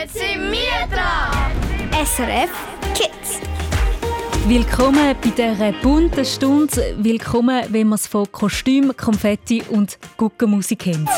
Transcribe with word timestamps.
jetzt 0.00 0.14
sind 0.14 0.52
wir 0.52 0.86
dran! 0.90 1.50
SRF 2.04 2.50
Kids. 2.94 3.40
Willkommen 4.46 5.14
bei 5.20 5.30
dieser 5.30 5.72
bunten 5.72 6.24
Stunde. 6.24 6.94
Willkommen, 6.98 7.64
wenn 7.68 7.88
man 7.88 7.96
es 7.96 8.06
von 8.06 8.30
Kostüm, 8.30 8.96
Konfetti 8.96 9.62
und 9.68 9.98
Guckenmusik 10.16 10.80
kennt. 10.80 11.08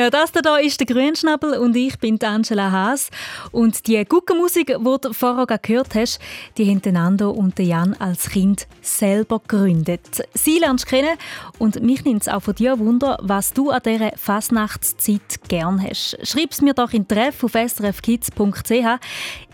Ja, 0.00 0.08
das 0.08 0.32
hier 0.32 0.60
ist 0.60 0.80
der 0.80 0.86
Grünschnabel 0.86 1.58
und 1.58 1.76
ich 1.76 1.98
bin 1.98 2.18
Angela 2.22 2.72
Haas. 2.72 3.10
Und 3.52 3.86
die 3.86 4.02
Guckenmusik, 4.02 4.68
die 4.68 4.98
du 5.02 5.12
vorher 5.12 5.58
gehört 5.58 5.94
hast, 5.94 6.18
die 6.56 6.70
haben 6.70 6.80
Nando 6.94 7.28
und 7.28 7.58
Jan 7.58 7.94
als 7.98 8.30
Kind 8.30 8.66
selber 8.80 9.40
gegründet. 9.40 10.22
Sie 10.32 10.58
lernst 10.58 10.86
kennen 10.86 11.18
und 11.58 11.82
mich 11.82 12.02
nimmt 12.06 12.22
es 12.22 12.28
auch 12.28 12.40
von 12.40 12.54
dir 12.54 12.78
Wunder, 12.78 13.18
was 13.20 13.52
du 13.52 13.68
an 13.68 13.82
dieser 13.84 14.12
Fasnachtszeit 14.16 15.46
gern 15.48 15.86
hast. 15.86 16.16
Schreib 16.26 16.52
es 16.52 16.62
mir 16.62 16.72
doch 16.72 16.94
in 16.94 17.06
Treff 17.06 17.44
auf 17.44 17.52
srfkids.ch. 17.52 18.72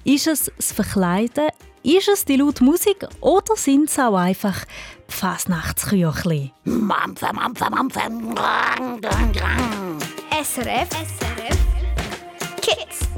Ist 0.04 0.26
es 0.28 0.52
das 0.56 0.70
Verkleiden? 0.70 1.48
Ist 1.82 2.09
es 2.09 2.24
die 2.24 2.37
laute 2.37 2.62
Musik 2.62 3.04
oder 3.20 3.56
sind 3.56 3.88
es 3.88 3.98
auch 3.98 4.15
einfach 4.15 4.65
Fasnachtsküchli. 5.09 6.52
Mampfe, 6.65 7.33
Mampfe, 7.33 7.70
Mampfe. 7.70 8.01
SRF. 10.42 10.88
SRF. 10.91 11.59
Kids. 12.60 13.09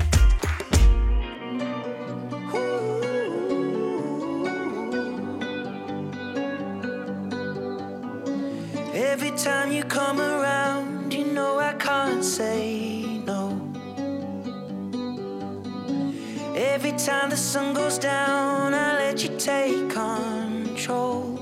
Every 8.94 9.30
time 9.32 9.72
you 9.72 9.84
come 9.84 10.20
around, 10.20 11.12
you 11.12 11.24
know 11.24 11.58
I 11.58 11.72
can't 11.74 12.24
say 12.24 13.20
no. 13.26 13.60
Every 16.54 16.92
time 16.92 17.30
the 17.30 17.36
sun 17.36 17.74
goes 17.74 17.98
down, 17.98 18.74
I 18.74 18.94
let 18.98 19.22
you 19.22 19.36
take 19.38 19.90
control. 19.90 21.37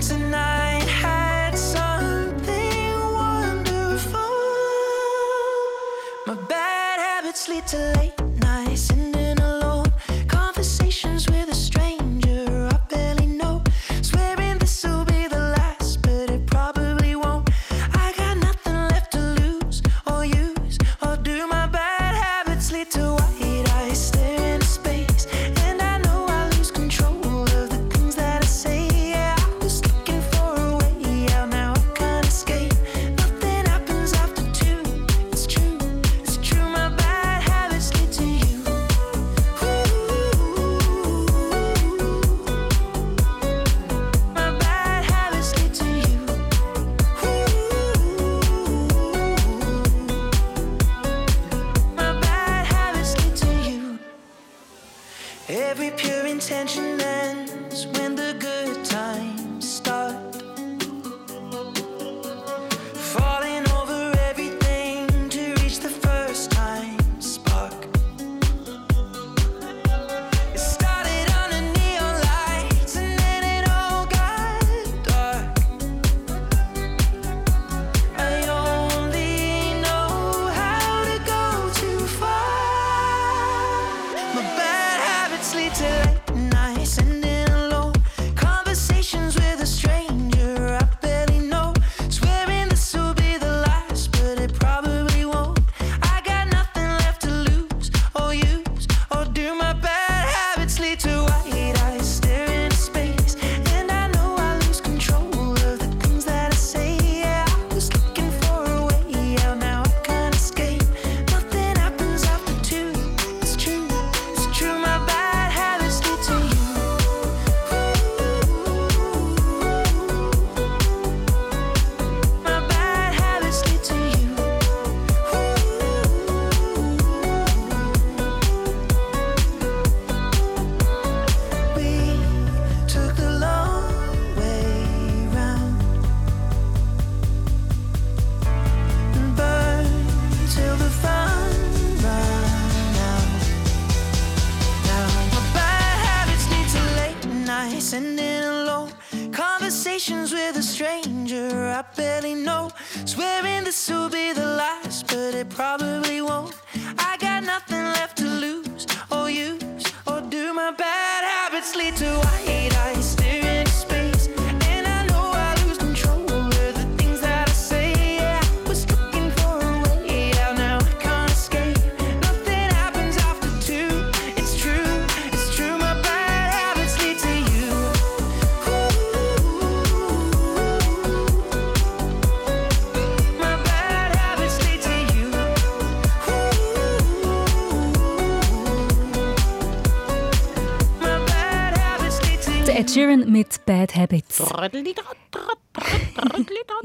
tonight 0.00 0.67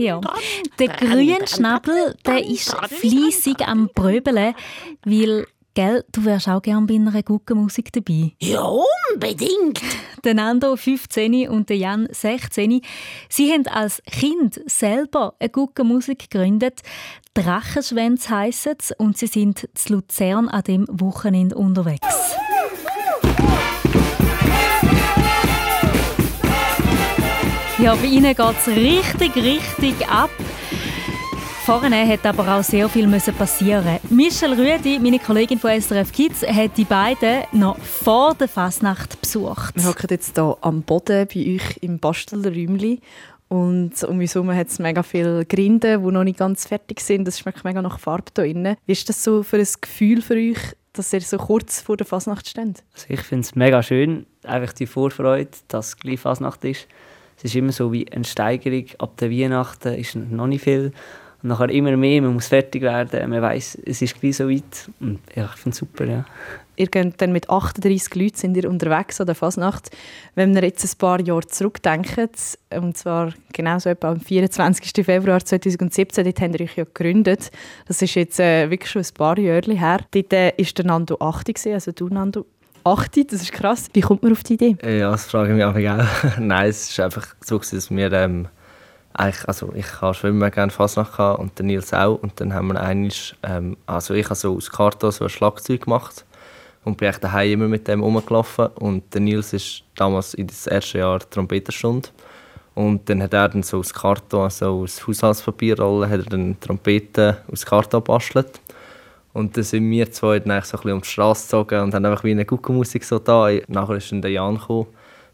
Ja. 0.04 0.22
Der 0.80 0.88
Grünschnabel, 0.90 2.16
der 2.26 2.46
ist 2.46 2.76
fließig 2.76 3.62
am 3.66 3.90
Pröbeln, 3.94 4.54
weil 5.06 5.46
Gell, 5.76 6.06
du 6.12 6.24
wärst 6.24 6.48
auch 6.50 6.62
gerne 6.62 6.86
bei 6.86 6.94
einer 6.96 7.24
guten 7.24 7.58
Musik 7.58 7.92
dabei. 7.92 8.34
Ja, 8.40 8.64
unbedingt! 9.12 9.82
Der 10.24 10.36
Nando 10.36 10.76
15 10.76 11.50
und 11.50 11.68
der 11.68 11.78
Jan 11.78 12.08
16. 12.12 12.82
Sie 13.28 13.52
haben 13.52 13.66
als 13.66 14.04
Kind 14.04 14.62
selber 14.68 15.34
eine 15.40 15.50
gute 15.50 15.84
Musik 15.84 16.30
gegründet. 16.30 16.82
Drachenschwänz 17.34 18.30
heisst 18.30 18.68
es 18.68 18.92
und 18.96 19.18
sie 19.18 19.26
sind 19.26 19.68
zu 19.74 19.94
Luzern 19.94 20.48
an 20.48 20.64
dem 20.64 20.86
Wochenende 20.92 21.56
unterwegs. 21.56 22.08
Ja, 27.84 27.96
bei 27.96 28.06
ihnen 28.06 28.34
geht 28.34 28.40
es 28.40 28.68
richtig, 28.70 29.36
richtig 29.36 30.08
ab. 30.08 30.30
Vorne 31.66 32.08
hat 32.08 32.26
aber 32.26 32.56
auch 32.56 32.64
sehr 32.64 32.88
viel 32.88 33.10
passieren. 33.10 34.00
Michelle 34.10 34.58
Rüdi, 34.58 35.00
meine 35.00 35.20
Kollegin 35.20 35.60
von 35.60 35.70
SRF 35.70 36.14
Kids, 36.14 36.48
hat 36.48 36.78
die 36.78 36.86
beiden 36.86 37.44
noch 37.52 37.78
vor 37.78 38.36
der 38.36 38.48
Fasnacht 38.48 39.20
besucht. 39.20 39.76
Wir 39.76 39.84
hocken 39.84 40.08
jetzt 40.12 40.36
hier 40.36 40.58
am 40.62 40.84
Boden 40.84 41.28
bei 41.28 41.56
euch 41.56 41.78
im 41.82 42.00
Bastelräumchen 42.00 43.02
und 43.50 44.02
um 44.06 44.18
uns 44.18 44.34
herum 44.34 44.56
hat 44.56 44.70
es 44.70 44.80
mega 44.80 45.04
viele 45.04 45.46
Grinde, 45.46 46.00
die 46.00 46.12
noch 46.12 46.24
nicht 46.24 46.40
ganz 46.40 46.66
fertig 46.66 47.02
sind. 47.02 47.26
Das 47.26 47.38
schmeckt 47.38 47.66
mega 47.66 47.82
nach 47.82 48.00
Farbe 48.00 48.32
hier 48.34 48.54
drin. 48.54 48.78
Wie 48.86 48.94
ist 48.94 49.10
das 49.10 49.22
so 49.22 49.44
für 49.44 49.58
ein 49.58 49.68
Gefühl 49.82 50.22
für 50.22 50.36
euch, 50.36 50.78
dass 50.94 51.12
ihr 51.12 51.20
so 51.20 51.36
kurz 51.36 51.82
vor 51.82 51.98
der 51.98 52.06
Fasnacht 52.06 52.48
steht? 52.48 52.82
Also 52.94 53.08
ich 53.10 53.20
finde 53.20 53.42
es 53.42 53.56
mega 53.56 53.84
schön, 53.84 54.26
einfach 54.44 54.72
die 54.72 54.88
Vorfreude, 54.88 55.52
dass 55.68 55.98
gleich 55.98 56.22
Fasnacht 56.22 56.64
ist 56.64 56.88
es 57.44 57.52
ist 57.52 57.56
immer 57.56 57.74
so 57.74 57.92
wie 57.92 58.10
eine 58.12 58.24
Steigerung. 58.24 58.86
Ab 59.00 59.18
der 59.18 59.30
Weihnachten 59.30 59.94
ist 59.96 60.16
noch 60.16 60.48
nicht 60.48 60.64
viel. 60.64 60.94
Und 61.42 61.50
nachher 61.50 61.70
immer 61.70 61.98
mehr, 61.98 62.22
man 62.22 62.34
muss 62.34 62.48
fertig 62.48 62.82
werden. 62.84 63.30
Man 63.30 63.42
weiß, 63.42 63.80
es 63.86 64.02
ist 64.02 64.20
gleich 64.20 64.38
so 64.38 64.50
weit. 64.50 64.90
Und 65.02 65.20
ja, 65.36 65.50
ich 65.54 65.60
finde 65.60 65.74
es 65.74 65.78
super, 65.78 66.06
ja. 66.06 66.26
Ihr 66.76 66.88
geht 66.88 67.22
dann 67.22 67.34
mit 67.34 67.50
38 67.50 68.16
Leuten 68.16 68.36
sind 68.36 68.58
ihr 68.58 68.68
unterwegs 68.68 69.20
an 69.20 69.28
der 69.28 69.36
Fasnacht. 69.36 69.92
Wenn 70.36 70.56
wir 70.56 70.64
jetzt 70.64 70.84
ein 70.86 70.98
paar 70.98 71.20
Jahre 71.20 71.46
zurückdenken, 71.46 72.30
und 72.76 72.98
zwar 72.98 73.34
genau 73.52 73.78
so 73.78 73.90
etwa 73.90 74.12
am 74.12 74.22
24. 74.22 75.06
Februar 75.06 75.44
2017, 75.44 76.24
dort 76.24 76.42
habt 76.42 76.56
ihr 76.56 76.62
euch 76.64 76.78
ja 76.78 76.86
gegründet. 76.86 77.52
Das 77.88 78.02
ist 78.02 78.16
jetzt 78.16 78.40
äh, 78.40 78.72
wirklich 78.72 78.90
schon 78.90 79.04
ein 79.04 79.14
paar 79.14 79.38
Jahre 79.38 79.74
her. 79.74 80.00
Dort 80.12 80.34
äh, 80.34 80.54
der 80.54 80.86
Nando 80.86 81.18
80, 81.20 81.74
also 81.74 81.92
du 81.92 82.08
Nando 82.08 82.46
8, 82.84 83.32
das 83.32 83.42
ist 83.42 83.52
krass. 83.52 83.90
Wie 83.94 84.02
kommt 84.02 84.24
man 84.24 84.32
auf 84.32 84.44
die 84.44 84.54
Idee? 84.56 84.78
Ja, 84.84 85.12
das 85.12 85.26
frage 85.26 85.50
ich 85.50 85.56
mich 85.56 85.90
auch. 85.90 86.04
Nein, 86.40 86.70
es 86.70 86.90
ist 86.90 87.00
einfach 87.00 87.28
so, 87.42 87.58
dass 87.58 87.90
wir 87.90 88.12
ähm, 88.12 88.48
also 89.14 89.72
ich 89.76 90.02
habe 90.02 90.14
schon 90.14 90.32
immer 90.32 90.50
gerne 90.50 90.72
Fasnacht 90.72 91.16
gehabt 91.16 91.40
und 91.40 91.58
der 91.58 91.66
Nils 91.66 91.94
auch 91.94 92.16
und 92.16 92.40
dann 92.40 92.54
haben 92.54 92.68
wir 92.68 92.82
eigentlich, 92.82 93.36
ähm, 93.44 93.78
also 93.86 94.14
ich 94.14 94.26
habe 94.26 94.36
so 94.36 94.56
aus 94.56 94.72
Karton 94.72 95.12
so 95.12 95.26
ein 95.26 95.30
Schlagzeug 95.30 95.82
gemacht 95.82 96.26
und 96.84 96.98
bin 96.98 97.10
echt 97.10 97.24
daheim 97.24 97.54
immer 97.54 97.68
mit 97.68 97.88
dem 97.88 98.02
rumgelaufen 98.02 98.68
und 98.76 99.14
der 99.14 99.22
Nils 99.22 99.54
ist 99.54 99.84
damals 99.96 100.34
in 100.34 100.48
das 100.48 100.68
erste 100.68 100.98
Jahr 100.98 101.20
Trompetenstunde 101.30 102.10
und 102.74 103.08
dann 103.08 103.22
hat 103.22 103.34
er 103.34 103.50
dann 103.50 103.62
so 103.62 103.80
aus 103.80 103.94
Karton, 103.94 104.50
so 104.50 104.82
aus 104.82 105.06
Haushaltspapierrollen, 105.06 106.10
hat 106.10 106.20
er 106.22 106.30
dann 106.30 106.60
Trompeten 106.60 107.38
aus 107.52 107.66
Karton 107.66 108.00
gebastelt 108.00 108.60
und 109.34 109.58
dann 109.58 109.64
sind 109.64 109.90
wir 109.90 110.12
zwei 110.12 110.40
dann 110.40 110.62
so 110.62 110.78
ein 110.78 110.82
bisschen 110.82 110.92
um 110.92 111.02
die 111.02 111.08
Straße 111.08 111.44
gezogen 111.46 111.82
und 111.82 111.94
haben 111.94 112.06
einfach 112.06 112.24
wie 112.24 112.32
eine 112.32 112.46
gute 112.46 112.72
Musik 112.72 113.04
so 113.04 113.18
da. 113.20 113.50
Nachher 113.68 113.96
ist 113.96 114.12
dann 114.12 114.22
der 114.22 114.32
Jan 114.32 114.58
gekommen, 114.58 114.88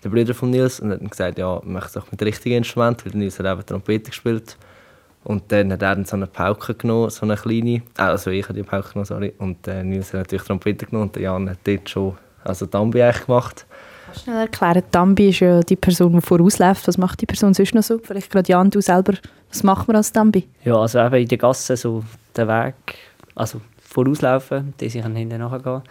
der 0.04 0.10
Bruder 0.10 0.34
von 0.34 0.50
Nils, 0.50 0.80
und 0.80 0.92
hat 0.92 1.01
dann 1.01 1.10
gesagt, 1.10 1.38
ja, 1.38 1.62
möchte 1.66 2.00
doch 2.00 2.10
mit 2.10 2.22
richtigen 2.22 2.57
Instrumenten, 2.57 3.12
weil 3.12 3.19
Nils 3.19 3.38
hat 3.40 3.46
eben 3.46 3.66
Trompete 3.66 4.10
gespielt. 4.10 4.57
Und 5.25 5.51
dann 5.51 5.74
hat 5.74 5.81
er 5.81 5.96
dann 5.96 6.06
so 6.06 6.16
eine 6.16 6.28
Pauke 6.28 6.74
genommen, 6.74 7.10
so 7.10 7.25
eine 7.25 7.36
kleine, 7.36 7.81
also 7.98 8.31
ich 8.31 8.46
habe 8.46 8.54
die 8.54 8.63
Pauke 8.63 8.88
genommen, 8.88 9.06
sorry, 9.06 9.34
und 9.38 9.68
äh, 9.68 9.84
Nils 9.84 10.13
hat 10.13 10.22
natürlich 10.22 10.46
Trompete 10.46 10.86
genommen 10.86 11.07
und 11.07 11.16
der 11.16 11.24
Jan 11.24 11.50
hat 11.50 11.60
dort 11.66 11.90
schon, 11.90 12.18
also 12.46 12.66
Dambi 12.66 13.04
eigentlich 13.04 13.25
gemacht. 13.25 13.66
Kannst 14.06 14.22
du 14.22 14.31
schnell 14.31 14.42
erklären, 14.44 14.84
Dambi 14.92 15.30
ist 15.30 15.42
ja 15.42 15.60
die 15.60 15.75
Person, 15.75 16.13
die 16.13 16.22
vorausläuft. 16.22 16.88
Was 16.88 16.98
macht 16.98 17.19
die 17.19 17.25
Person 17.25 17.54
sonst 17.54 17.75
noch 17.75 17.84
so? 17.84 18.00
Vielleicht 18.01 18.31
gerade 18.31 18.50
Jan, 18.50 18.69
du 18.69 18.80
selber, 18.80 19.13
was 19.50 19.62
macht 19.63 19.88
man 19.88 19.98
als 19.98 20.13
Dambi? 20.13 20.48
Ja, 20.63 20.78
also 20.78 21.00
eben 21.00 21.16
in 21.16 21.28
der 21.28 21.38
Gasse 21.38 21.75
so 21.75 22.01
der 22.36 22.48
Weg, 22.48 22.96
also 23.36 23.60
vorauslaufen, 23.89 24.74
die 24.80 24.89
sich 24.89 25.03
hinten 25.03 25.39
nachgehen. 25.39 25.81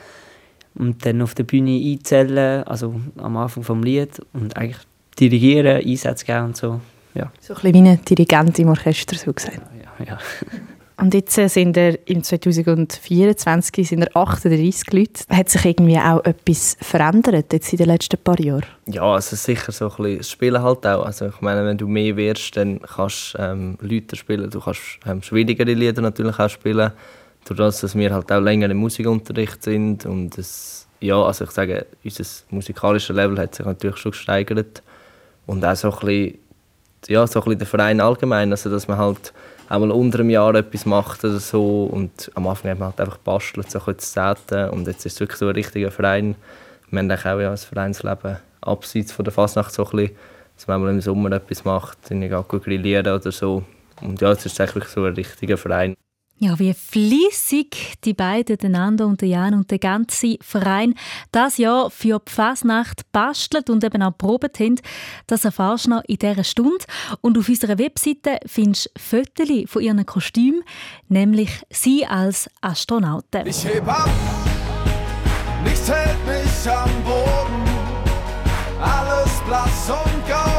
Und 0.75 1.05
dann 1.05 1.23
auf 1.23 1.35
der 1.35 1.45
Bühne 1.45 1.81
einzählen, 1.93 2.63
also 2.65 2.95
am 3.17 3.37
Anfang 3.37 3.65
vom 3.65 3.83
Lied 3.83 4.21
und 4.33 4.57
eigentlich 4.57 4.79
dirigieren, 5.19 5.85
Einsätze 5.85 6.25
geben 6.25 6.45
und 6.47 6.57
so. 6.57 6.81
Ja. 7.15 7.33
So 7.41 7.55
ein 7.55 7.63
bisschen 7.63 7.85
wie 7.85 7.89
ein 7.89 8.05
Dirigent 8.05 8.59
im 8.59 8.69
Orchester, 8.69 9.17
so 9.17 9.33
gesagt. 9.33 9.61
Ja, 9.99 10.05
ja. 10.05 10.19
Und 11.01 11.15
jetzt 11.15 11.35
sind 11.35 11.77
er 11.77 11.97
im 12.09 12.25
2024 12.25 13.89
sind 13.89 14.03
er 14.03 14.17
38 14.17 14.93
Leute. 14.93 15.25
Hat 15.31 15.49
sich 15.49 15.65
irgendwie 15.65 15.97
auch 15.97 16.25
etwas 16.25 16.77
verändert 16.81 17.53
jetzt 17.53 17.73
in 17.73 17.77
den 17.77 17.87
letzten 17.87 18.19
paar 18.19 18.41
Jahren? 18.41 18.67
Ja, 18.87 19.03
also 19.03 19.37
sicher 19.37 19.71
so 19.71 19.85
ein 19.85 19.97
bisschen 19.97 20.19
das 20.19 20.31
Spielen 20.31 20.61
halt 20.61 20.85
auch. 20.85 21.07
Also 21.07 21.27
ich 21.27 21.41
meine, 21.41 21.65
wenn 21.65 21.79
du 21.79 21.87
mehr 21.87 22.17
wirst, 22.17 22.57
dann 22.57 22.81
kannst 22.81 23.35
du 23.35 23.39
ähm, 23.39 23.79
Leute 23.81 24.17
spielen, 24.17 24.51
du 24.51 24.59
kannst 24.59 24.99
ähm, 25.07 25.23
schwierigere 25.23 25.73
Lieder 25.73 26.03
natürlich 26.03 26.37
auch 26.37 26.51
spielen 26.51 26.91
dadurch, 27.55 27.81
dass 27.81 27.95
wir 27.95 28.13
halt 28.13 28.31
auch 28.33 28.41
länger 28.41 28.71
im 28.71 28.79
Musikunterricht 28.79 29.63
sind 29.63 30.07
und 30.07 30.37
es, 30.39 30.87
ja, 31.01 31.21
also 31.23 31.45
ich 31.45 31.51
sage, 31.51 31.87
unser 32.05 32.25
musikalisches 32.51 33.15
Level 33.15 33.39
hat 33.39 33.55
sich 33.55 33.67
natürlich 33.67 33.97
schon 33.99 34.13
gesteigert 34.13 34.83
und 35.47 35.65
auch 35.65 35.77
so 35.77 35.91
ein 35.91 35.99
bisschen, 35.99 36.39
ja, 37.07 37.27
so 37.27 37.41
ein 37.41 37.45
bisschen 37.45 37.59
der 37.59 37.67
Verein 37.67 38.01
allgemein, 38.01 38.51
also 38.51 38.71
dass 38.71 38.89
man 38.89 38.99
halt 38.99 39.33
auch 39.69 39.79
mal 39.79 39.91
unter 39.91 40.21
einem 40.21 40.31
Jahr 40.31 40.55
etwas 40.55 40.87
macht 40.87 41.25
oder 41.25 41.39
so 41.39 41.85
und 41.85 42.31
am 42.35 42.47
Anfang 42.47 42.71
hat 42.71 42.79
man 42.79 42.89
halt 42.89 43.01
einfach 43.01 43.19
bastelt, 43.19 43.71
so 43.71 43.81
ein 43.87 43.99
Zehnten 43.99 44.71
und 44.71 44.87
jetzt 44.87 45.05
ist 45.07 45.15
es 45.15 45.21
wirklich 45.21 45.39
so 45.39 45.49
ein 45.49 45.55
richtiger 45.55 45.91
Verein. 45.91 46.37
Wir 46.91 47.01
haben 47.01 47.11
auch 47.11 47.41
ja, 47.41 47.51
ein 47.51 47.57
Vereinsleben 47.57 48.39
abseits 48.63 49.13
von 49.13 49.25
der 49.25 49.33
Fasnacht 49.33 49.73
so 49.73 49.85
ein 49.85 49.91
bisschen, 49.91 50.17
dass 50.57 50.67
man 50.67 50.83
mal 50.83 50.91
im 50.91 51.01
Sommer 51.01 51.33
etwas 51.33 51.65
macht, 51.65 51.99
dann 52.11 52.29
gut 52.49 52.65
grillieren 52.65 53.07
oder 53.07 53.31
so 53.31 53.63
und 54.01 54.21
ja, 54.21 54.33
es 54.33 54.47
ist 54.47 54.59
wirklich 54.59 54.85
so 54.87 55.05
ein 55.05 55.15
richtiger 55.15 55.57
Verein. 55.57 55.95
Ja, 56.41 56.57
wie 56.61 56.73
fließig 56.73 57.95
die 58.05 58.15
beiden, 58.15 58.59
den 58.59 58.71
Nando 58.73 59.07
und 59.07 59.21
der 59.21 59.29
Jan 59.29 59.55
und 59.55 59.73
der 59.73 59.81
ganze 59.81 60.37
Verein, 60.41 60.95
das 61.33 61.59
Jahr 61.59 61.91
für 61.91 62.21
die 62.25 62.31
Fasnacht 62.31 63.11
bastelt 63.11 63.69
und 63.69 63.83
eben 63.83 64.05
auch 64.05 64.17
probiert 64.17 64.61
haben, 64.61 64.81
das 65.27 65.45
erfährst 65.45 65.87
du 65.87 65.91
noch 65.91 66.05
in 66.07 66.19
dieser 66.19 66.45
Stunde. 66.45 66.85
Und 67.23 67.37
auf 67.37 67.49
unserer 67.49 67.77
Webseite 67.81 68.39
findest 68.47 68.87
du 68.87 69.01
Fotos 69.01 69.49
von 69.67 69.83
ihren 69.83 70.07
Kostümen, 70.07 70.63
nämlich 71.09 71.51
sie 71.71 72.07
als 72.07 72.49
Astronauten. 72.61 73.45
Ich 73.45 73.65
heb 73.65 73.89
ab, 73.89 74.09
nichts 75.65 75.91
hält 75.91 76.25
mich 76.25 76.71
am 76.71 77.03
Boden, 77.03 77.65
alles 78.81 79.41
blass 79.45 79.91
und 79.91 80.27
grau, 80.29 80.58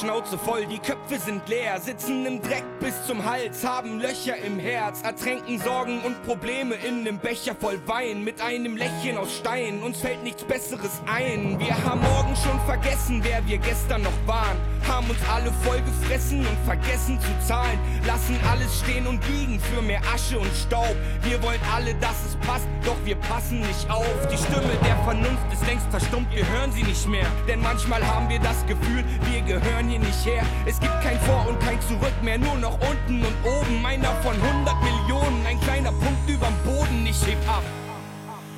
Schnauze 0.00 0.36
voll, 0.38 0.66
die 0.66 0.78
Köpfe 0.78 1.18
sind 1.18 1.48
leer, 1.48 1.80
sitzen 1.80 2.26
im 2.26 2.42
Dreck 2.42 2.64
bis 2.80 3.06
zum 3.06 3.24
Hals, 3.24 3.64
haben 3.64 4.00
Löcher 4.00 4.36
im 4.36 4.58
Herz, 4.58 5.02
ertränken 5.02 5.60
Sorgen 5.60 6.00
und 6.00 6.20
Probleme 6.24 6.74
in 6.74 7.04
nem 7.04 7.18
Becher 7.18 7.54
voll 7.54 7.80
Wein, 7.86 8.24
mit 8.24 8.40
einem 8.40 8.76
Lächeln 8.76 9.16
aus 9.16 9.36
Stein, 9.36 9.82
uns 9.82 10.00
fällt 10.00 10.22
nichts 10.24 10.42
Besseres 10.42 11.00
ein. 11.06 11.58
Wir 11.60 11.76
haben 11.84 12.00
morgen 12.00 12.34
schon 12.36 12.58
vergessen, 12.66 13.20
wer 13.22 13.46
wir 13.46 13.58
gestern 13.58 14.02
noch 14.02 14.26
waren, 14.26 14.56
haben 14.88 15.08
uns 15.08 15.18
alle 15.32 15.52
voll 15.62 15.80
gefressen 15.82 16.40
und 16.40 16.58
vergessen 16.64 17.20
zu 17.20 17.46
zahlen, 17.46 17.78
lassen 18.06 18.38
alles 18.50 18.80
stehen 18.80 19.06
und 19.06 19.20
liegen 19.28 19.60
für 19.60 19.80
mehr 19.80 20.00
Asche 20.12 20.38
und 20.38 20.50
Staub. 20.54 20.96
Wir 21.22 21.40
wollen 21.42 21.60
alle, 21.74 21.94
dass 21.96 22.24
es 22.26 22.36
passt, 22.46 22.66
doch 22.84 22.96
wir 23.04 23.16
passen 23.16 23.60
nicht 23.60 23.88
auf. 23.88 24.28
Die 24.30 24.36
Stimme 24.36 24.74
der 24.84 24.96
Vernunft 25.04 25.52
ist 25.52 25.66
längst 25.66 25.86
verstummt, 25.90 26.34
wir 26.34 26.46
hören 26.48 26.72
sie 26.72 26.82
nicht 26.82 27.06
mehr, 27.08 27.26
denn 27.46 27.60
manchmal 27.60 28.04
haben 28.04 28.28
wir 28.28 28.40
das 28.40 28.66
Gefühl, 28.66 29.04
wir 29.30 29.40
gehören 29.42 29.83
hier 29.88 29.98
nicht 29.98 30.24
her. 30.24 30.42
Es 30.66 30.78
gibt 30.80 31.00
kein 31.02 31.18
Vor 31.20 31.46
und 31.48 31.60
kein 31.60 31.80
Zurück 31.82 32.14
mehr, 32.22 32.38
nur 32.38 32.56
noch 32.56 32.78
unten 32.88 33.24
und 33.24 33.36
oben. 33.44 33.84
Einer 33.84 34.14
von 34.22 34.34
100 34.34 34.74
Millionen, 34.82 35.46
ein 35.46 35.60
kleiner 35.60 35.92
Punkt 35.92 36.28
überm 36.28 36.54
Boden. 36.64 37.06
Ich 37.06 37.26
heb 37.26 37.38
ab. 37.48 37.62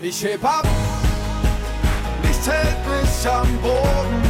Ich 0.00 0.22
heb 0.22 0.44
ab, 0.44 0.66
nichts 2.22 2.46
hält 2.46 2.76
mich 2.86 3.30
am 3.30 3.48
Boden. 3.62 4.22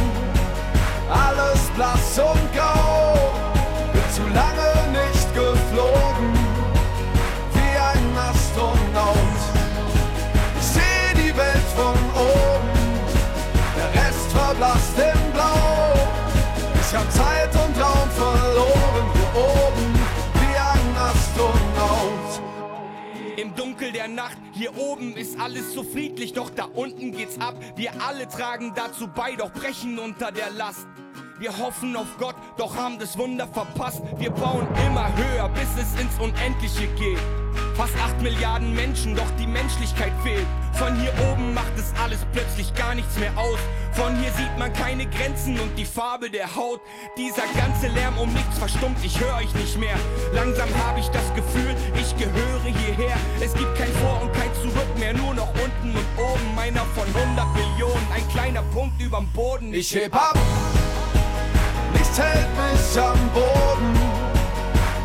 Alles 1.09 1.69
blass 1.75 2.19
und 2.19 2.53
grau, 2.55 3.31
bin 3.91 4.01
zu 4.13 4.23
lange 4.33 4.66
oben, 19.37 19.93
wie 20.33 20.57
ein 20.57 20.95
Astronaut. 20.97 22.41
Im 23.37 23.55
Dunkel 23.55 23.91
der 23.91 24.07
Nacht, 24.07 24.37
hier 24.53 24.75
oben 24.77 25.15
ist 25.15 25.39
alles 25.39 25.73
so 25.73 25.83
friedlich, 25.83 26.33
doch 26.33 26.49
da 26.49 26.65
unten 26.65 27.11
geht's 27.11 27.39
ab. 27.39 27.55
Wir 27.75 27.91
alle 28.01 28.27
tragen 28.27 28.73
dazu 28.75 29.07
bei, 29.07 29.35
doch 29.35 29.51
brechen 29.51 29.99
unter 29.99 30.31
der 30.31 30.49
Last. 30.49 30.87
Wir 31.39 31.55
hoffen 31.55 31.95
auf 31.95 32.07
Gott, 32.17 32.35
doch 32.57 32.75
haben 32.75 32.97
das 32.97 33.15
Wunder 33.15 33.47
verpasst. 33.47 34.01
Wir 34.17 34.31
bauen 34.31 34.67
immer 34.87 35.07
höher, 35.15 35.47
bis 35.49 35.67
es 35.77 36.01
ins 36.01 36.17
Unendliche 36.19 36.87
geht. 36.95 37.19
Fast 37.75 37.93
8 37.95 38.23
Milliarden 38.23 38.73
Menschen, 38.73 39.15
doch 39.15 39.29
die 39.39 39.45
Menschlichkeit 39.45 40.11
fehlt. 40.23 40.47
Von 40.73 40.99
hier 40.99 41.13
oben 41.31 41.53
macht 41.53 41.77
es 41.77 41.93
alles 42.03 42.25
plötzlich 42.33 42.73
gar 42.73 42.95
nichts 42.95 43.19
mehr 43.19 43.31
aus. 43.37 43.59
Von 43.93 44.17
hier 44.19 44.31
sieht 44.31 44.57
man 44.57 44.73
keine 44.73 45.05
Grenzen 45.05 45.59
und 45.59 45.75
die 45.77 45.85
Farbe 45.85 46.31
der 46.31 46.55
Haut. 46.55 46.81
Dieser 47.17 47.43
ganze 47.55 47.87
Lärm 47.89 48.17
um 48.17 48.33
nichts 48.33 48.57
verstummt, 48.57 48.97
ich 49.03 49.19
höre 49.19 49.35
euch 49.35 49.53
nicht 49.53 49.77
mehr. 49.77 49.95
Langsam 50.33 50.69
habe 50.87 50.99
ich 50.99 51.07
das 51.09 51.33
Gefühl, 51.35 51.75
ich 52.01 52.17
gehöre 52.17 52.63
hierher. 52.63 53.15
Es 53.39 53.53
gibt 53.53 53.75
kein 53.75 53.93
Vor 53.93 54.23
und 54.23 54.33
kein 54.33 54.51
Zurück 54.55 54.97
mehr, 54.97 55.13
nur 55.13 55.35
noch 55.35 55.49
unten 55.49 55.95
und 55.95 56.07
oben. 56.17 56.55
Meiner 56.55 56.81
von 56.95 57.05
100 57.13 57.45
Millionen, 57.53 58.07
ein 58.11 58.27
kleiner 58.29 58.63
Punkt 58.73 58.99
überm 58.99 59.27
Boden. 59.33 59.71
Ich 59.71 59.93
heb 59.93 60.15
ab, 60.15 60.37
hält 62.17 62.49
mich 62.57 63.01
am 63.01 63.19
Boden. 63.33 63.93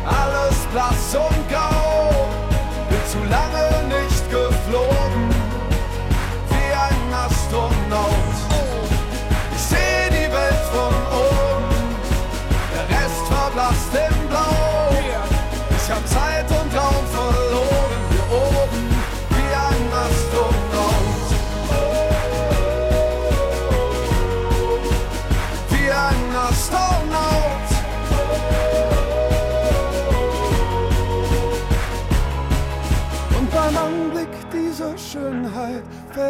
Alles 0.05 0.57
blass 0.71 1.15
und 1.15 1.49
grau, 1.49 2.27
bin 2.89 3.05
zu 3.11 3.19
lange 3.29 3.65
nicht 3.87 4.29
geflogen, 4.29 5.29
wie 6.49 6.73
ein 6.73 7.13
Astronaut. 7.13 8.22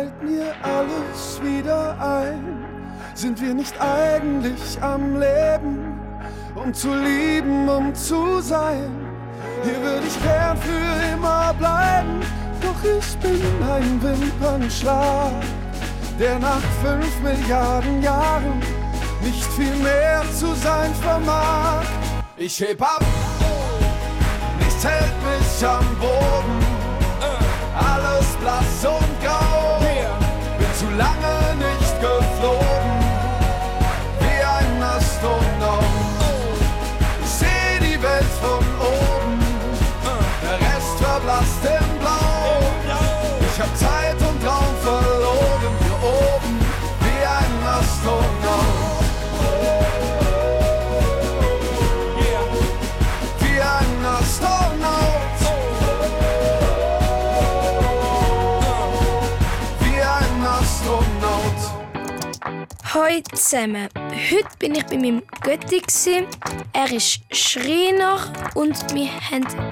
Fällt 0.03 0.23
mir 0.23 0.53
alles 0.61 1.41
wieder 1.41 1.95
ein. 1.99 2.65
Sind 3.13 3.39
wir 3.41 3.53
nicht 3.53 3.73
eigentlich 3.79 4.81
am 4.81 5.19
Leben, 5.19 5.99
um 6.55 6.73
zu 6.73 6.93
lieben, 6.93 7.69
um 7.69 7.93
zu 7.93 8.41
sein? 8.41 8.91
Hier 9.63 9.79
würde 9.81 10.05
ich 10.07 10.23
gern 10.23 10.57
für 10.57 11.13
immer 11.13 11.53
bleiben, 11.53 12.19
doch 12.61 12.83
ich 12.83 13.17
bin 13.17 13.41
ein 13.71 14.01
Wimpernschlag, 14.01 15.31
der 16.19 16.39
nach 16.39 16.63
fünf 16.83 17.21
Milliarden 17.21 18.01
Jahren 18.01 18.59
nicht 19.21 19.45
viel 19.53 19.75
mehr 19.75 20.23
zu 20.33 20.53
sein 20.55 20.93
vermag. 20.95 21.83
Ich 22.35 22.59
heb 22.59 22.81
ab, 22.81 23.03
nichts 24.59 24.83
hält 24.83 25.17
mich 25.23 25.67
am 25.67 25.85
Boden, 25.97 26.59
alles 27.75 28.27
blass 28.41 28.85
und 28.85 29.23
grau. 29.23 29.62
Zu 30.83 30.89
lange 30.89 31.55
nicht 31.55 32.01
geflogen, 32.01 32.82
Hallo 62.93 63.21
zusammen. 63.33 63.89
Heute 63.95 64.57
bin 64.59 64.75
ich 64.75 64.85
bei 64.85 64.97
meinem 64.97 65.23
Götti. 65.41 65.81
Er 66.73 66.91
ist 66.91 67.21
Schreiner 67.31 68.31
und 68.53 68.75
wir 68.93 69.09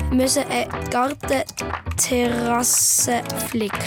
mussten 0.09 0.45
eine 0.49 0.67
Gartenterrasse 0.89 3.21
flicken. 3.47 3.77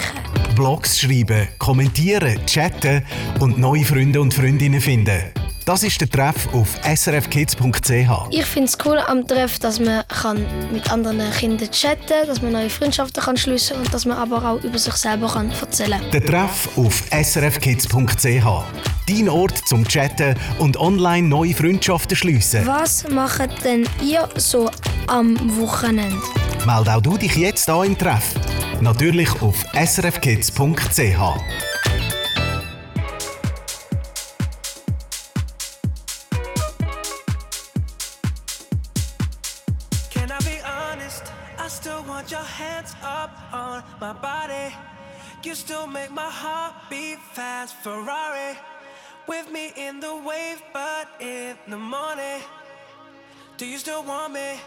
Blogs 0.55 1.01
schreiben, 1.01 1.49
kommentieren, 1.59 2.39
chatten 2.45 3.03
und 3.41 3.57
neue 3.57 3.83
Freunde 3.83 4.21
und 4.21 4.33
Freundinnen 4.33 4.79
finden. 4.79 5.33
Das 5.65 5.81
ist 5.81 5.99
der 5.99 6.07
Treff 6.07 6.47
auf 6.53 6.77
srfkids.ch. 6.83 7.89
Ich 8.29 8.45
finde 8.45 8.69
es 8.69 8.77
cool 8.85 8.99
am 8.99 9.27
Treff, 9.27 9.57
dass 9.57 9.79
man 9.79 10.03
kann 10.07 10.45
mit 10.71 10.91
anderen 10.91 11.19
Kindern 11.31 11.71
chatten 11.71 12.05
kann, 12.07 12.27
dass 12.27 12.39
man 12.39 12.51
neue 12.51 12.69
Freundschaften 12.69 13.23
kann 13.23 13.35
schliessen 13.35 13.77
kann 13.77 13.83
und 13.83 13.91
dass 13.91 14.05
man 14.05 14.15
aber 14.15 14.47
auch 14.47 14.63
über 14.63 14.77
sich 14.77 14.93
selber 14.93 15.27
kann 15.27 15.49
erzählen 15.59 15.99
kann. 15.99 16.11
Der 16.11 16.23
Treff 16.23 16.69
auf 16.77 17.01
srfkids.ch. 17.11 18.45
Dein 19.07 19.29
Ort 19.29 19.57
zum 19.67 19.87
Chatten 19.87 20.35
und 20.59 20.77
online 20.77 21.27
neue 21.27 21.55
Freundschaften 21.55 22.15
schliessen. 22.15 22.67
Was 22.67 23.09
macht 23.09 23.63
denn 23.63 23.89
ihr 24.03 24.29
so 24.35 24.69
am 25.07 25.35
Wochenende? 25.59 26.21
Meld 26.63 26.89
auch 26.89 27.01
du 27.01 27.17
dich 27.17 27.35
jetzt 27.37 27.67
an 27.71 27.87
im 27.87 27.97
Treff. 27.97 28.35
Natürlich 28.81 29.41
auf 29.41 29.65
srfkids.ch. 29.73 31.74
in 51.65 51.71
the 51.71 51.77
morning. 51.77 52.41
Do 53.57 53.65
you 53.65 53.77
still 53.77 54.03
want 54.03 54.33
me? 54.33 54.59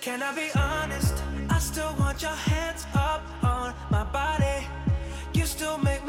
Can 0.00 0.22
I 0.22 0.34
be 0.34 0.48
honest? 0.56 1.14
I 1.48 1.58
still 1.58 1.94
want 1.98 2.22
your 2.22 2.30
hands 2.30 2.86
up 2.94 3.22
on 3.42 3.74
my 3.90 4.04
body. 4.04 4.66
You 5.34 5.46
still 5.46 5.78
make 5.78 5.99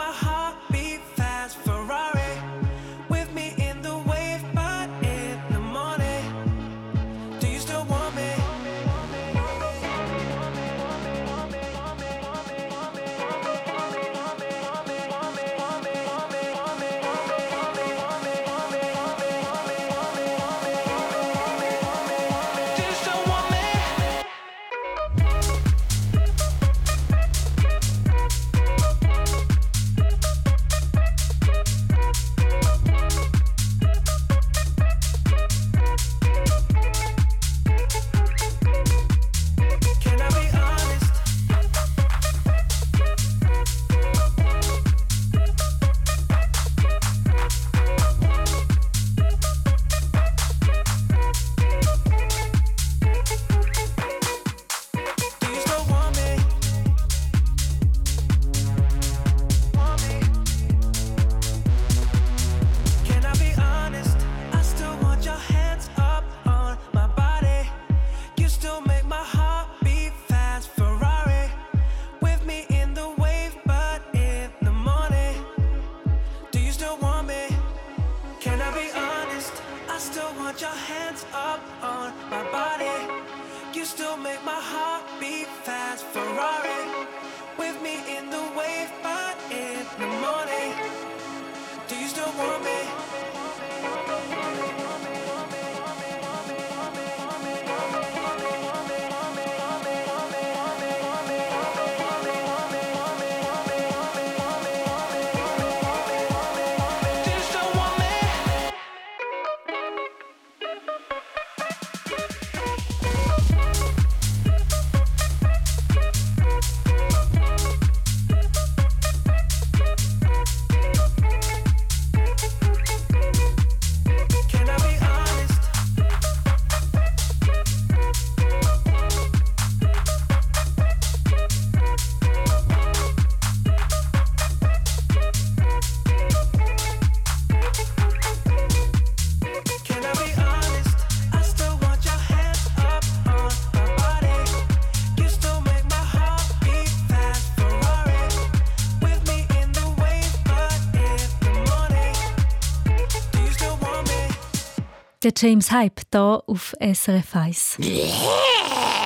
Der 155.23 155.33
James 155.37 155.69
Hype 155.69 156.01
hier 156.11 156.43
auf 156.47 156.73
SRF 156.79 157.35
1. 157.35 157.77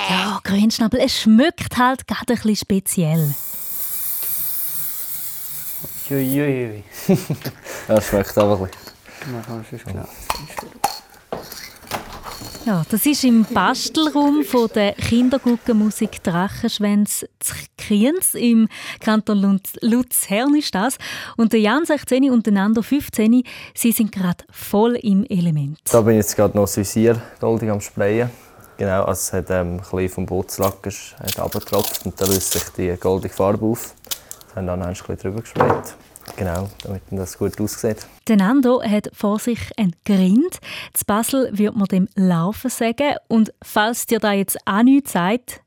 Ja, 0.09 0.39
Grünschnabel, 0.45 1.01
es 1.01 1.19
schmeckt 1.19 1.77
halt 1.77 2.07
gerade 2.07 2.33
ein 2.33 2.39
bisschen 2.39 2.55
speziell. 2.55 3.35
Uiuiui. 6.09 6.83
ja, 7.89 8.01
schmeckt 8.01 8.37
aber 8.37 8.61
ein 8.61 8.69
bisschen. 8.69 9.33
Man 9.33 9.45
kann 9.45 9.65
es 9.69 9.83
genau. 9.83 10.07
Ja, 12.65 12.83
das 12.89 13.05
ist 13.05 13.23
im 13.23 13.45
Bastelraum 13.45 14.43
von 14.43 14.67
der 14.73 14.93
Kinderguckenmusik 14.93 16.23
Drachenschwänz 16.23 17.23
Kriens 17.77 18.33
im 18.33 18.67
Kanton 18.99 19.61
Luzern 19.81 20.55
ist 20.55 20.73
das. 20.73 20.97
Und 21.37 21.53
der 21.53 21.59
Jan 21.59 21.85
16 21.85 22.31
und 22.31 22.47
der 22.47 22.53
Nando 22.53 22.81
15, 22.81 23.43
sie 23.75 23.91
sind 23.91 24.11
gerade 24.11 24.43
voll 24.49 24.95
im 24.95 25.25
Element. 25.25 25.77
Da 25.91 26.01
bin 26.01 26.13
ich 26.13 26.25
jetzt 26.25 26.35
gerade 26.35 26.57
noch 26.57 26.67
Süsier 26.67 27.21
goldig 27.39 27.69
am 27.69 27.81
Sprayen. 27.81 28.31
Genau, 28.77 29.03
also 29.03 29.11
es 29.11 29.33
hat 29.33 29.51
ähm, 29.51 29.79
ein 29.93 30.09
vom 30.09 30.25
Bootslack 30.25 30.89
abgetropft 31.37 32.03
und 32.03 32.19
da 32.19 32.25
löst 32.25 32.51
sich 32.51 32.63
die 32.75 32.95
goldige 32.99 33.35
Farbe 33.35 33.63
auf. 33.63 33.93
Da 34.49 34.55
haben 34.55 34.65
dann 34.65 34.81
ein 34.81 34.93
bisschen 34.93 35.17
drüber 35.17 35.41
gesprayt. 35.41 35.95
Genau, 36.37 36.69
damit 36.83 37.03
das 37.11 37.37
gut 37.37 37.59
aussieht. 37.59 38.07
Der 38.27 38.37
Nando 38.37 38.81
hat 38.81 39.09
vor 39.13 39.39
sich 39.39 39.59
ein 39.77 39.93
Grind. 40.05 40.59
Zu 40.93 41.05
Basel 41.05 41.49
würde 41.51 41.77
man 41.77 41.87
dem 41.87 42.07
Laufen 42.15 42.69
sagen. 42.69 43.15
Und 43.27 43.53
falls 43.61 44.05
dir 44.05 44.19
da 44.19 44.33
jetzt 44.33 44.57
auch 44.65 44.83
nichts 44.83 45.13
sagt, 45.13 45.61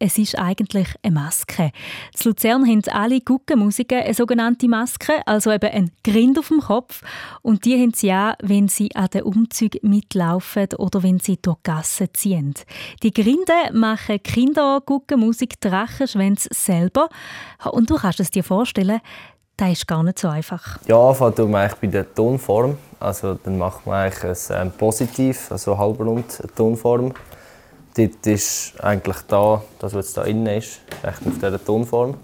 es 0.00 0.16
ist 0.16 0.38
eigentlich 0.38 0.88
eine 1.02 1.14
Maske. 1.14 1.64
In 1.64 2.24
Luzern 2.24 2.66
haben 2.66 2.82
alle 2.92 3.20
Guckenmusiker 3.20 3.96
eine 3.96 4.14
sogenannte 4.14 4.68
Maske, 4.68 5.26
also 5.26 5.50
eben 5.50 5.70
ein 5.70 5.90
Grind 6.04 6.38
auf 6.38 6.48
dem 6.48 6.60
Kopf. 6.60 7.02
Und 7.42 7.64
die 7.64 7.80
haben 7.80 7.92
sie 7.92 8.12
auch, 8.12 8.34
wenn 8.40 8.68
sie 8.68 8.94
an 8.94 9.08
den 9.08 9.22
Umzug 9.22 9.82
mitlaufen 9.82 10.68
oder 10.78 11.02
wenn 11.02 11.18
sie 11.18 11.38
durch 11.42 11.56
die 11.56 11.62
Gassen 11.64 12.08
ziehen. 12.14 12.54
Die 13.02 13.12
Grinde 13.12 13.72
machen 13.72 14.22
Kinder 14.22 14.80
Guckenmusik 14.84 15.60
Drachenschwänze 15.60 16.48
selber. 16.52 17.08
Und 17.64 17.90
du 17.90 17.96
kannst 17.96 18.20
es 18.20 18.30
dir 18.30 18.44
vorstellen, 18.44 19.00
das 19.58 19.72
ist 19.72 19.86
gar 19.88 20.02
nicht 20.04 20.18
so 20.18 20.28
einfach. 20.28 20.78
Ja, 20.86 20.96
anfangen 20.96 21.34
tun 21.34 21.50
wir 21.50 21.70
bei 21.80 21.86
der 21.88 22.14
Tonform. 22.14 22.78
Also 23.00 23.34
dann 23.34 23.58
macht 23.58 23.86
man 23.86 23.96
eigentlich 23.96 24.50
ein 24.50 24.68
ähm, 24.68 24.72
Positiv, 24.72 25.50
also 25.50 25.76
halbrund 25.76 26.40
Tonform. 26.56 27.12
Dort 27.96 28.26
ist 28.26 28.74
eigentlich 28.80 29.16
da, 29.26 29.62
das 29.80 29.94
was 29.94 30.12
da 30.12 30.22
innen 30.22 30.46
ist, 30.46 30.80
echt 31.02 31.26
auf 31.26 31.34
dieser 31.34 31.62
Tonform. 31.62 32.14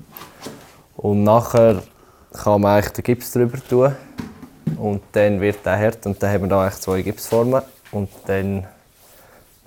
Und 0.97 1.25
nachher 1.25 1.83
kann 2.33 2.61
man 2.61 2.77
eigentlich 2.77 2.93
den 2.93 3.05
Gips 3.05 3.33
drüber 3.33 3.59
tun 3.69 3.95
und 4.79 5.03
dann 5.13 5.41
wird 5.41 5.67
der 5.67 5.79
hart 5.79 6.07
und 6.07 6.23
dann 6.23 6.33
haben 6.33 6.43
wir 6.43 6.49
da 6.49 6.63
eigentlich 6.63 6.81
zwei 6.81 7.03
Gipsformen 7.03 7.63
und 7.91 8.11
dann 8.27 8.65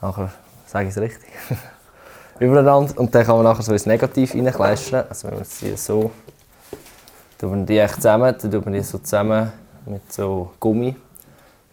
nachher 0.01 0.31
sage 0.65 0.87
ich 0.87 0.95
es 0.95 1.01
richtig 1.01 1.29
übereinander 2.39 2.97
und 2.97 3.13
dann 3.13 3.25
kann 3.25 3.35
man 3.35 3.43
nachher 3.43 3.63
so 3.63 3.73
ins 3.73 3.85
Negativ 3.85 4.33
reinkleistern. 4.33 5.05
Also 5.09 5.27
wenn 5.27 5.35
man 5.35 5.43
es 5.43 5.85
so 5.85 6.11
tut 7.37 7.49
man 7.49 7.65
die 7.65 7.77
echt 7.77 7.95
zusammen, 7.95 8.35
dann 8.39 8.51
tut 8.51 8.65
man 8.65 8.73
die 8.73 8.81
so 8.81 8.97
zusammen 8.97 9.51
mit 9.85 10.11
so 10.11 10.51
Gummi. 10.59 10.95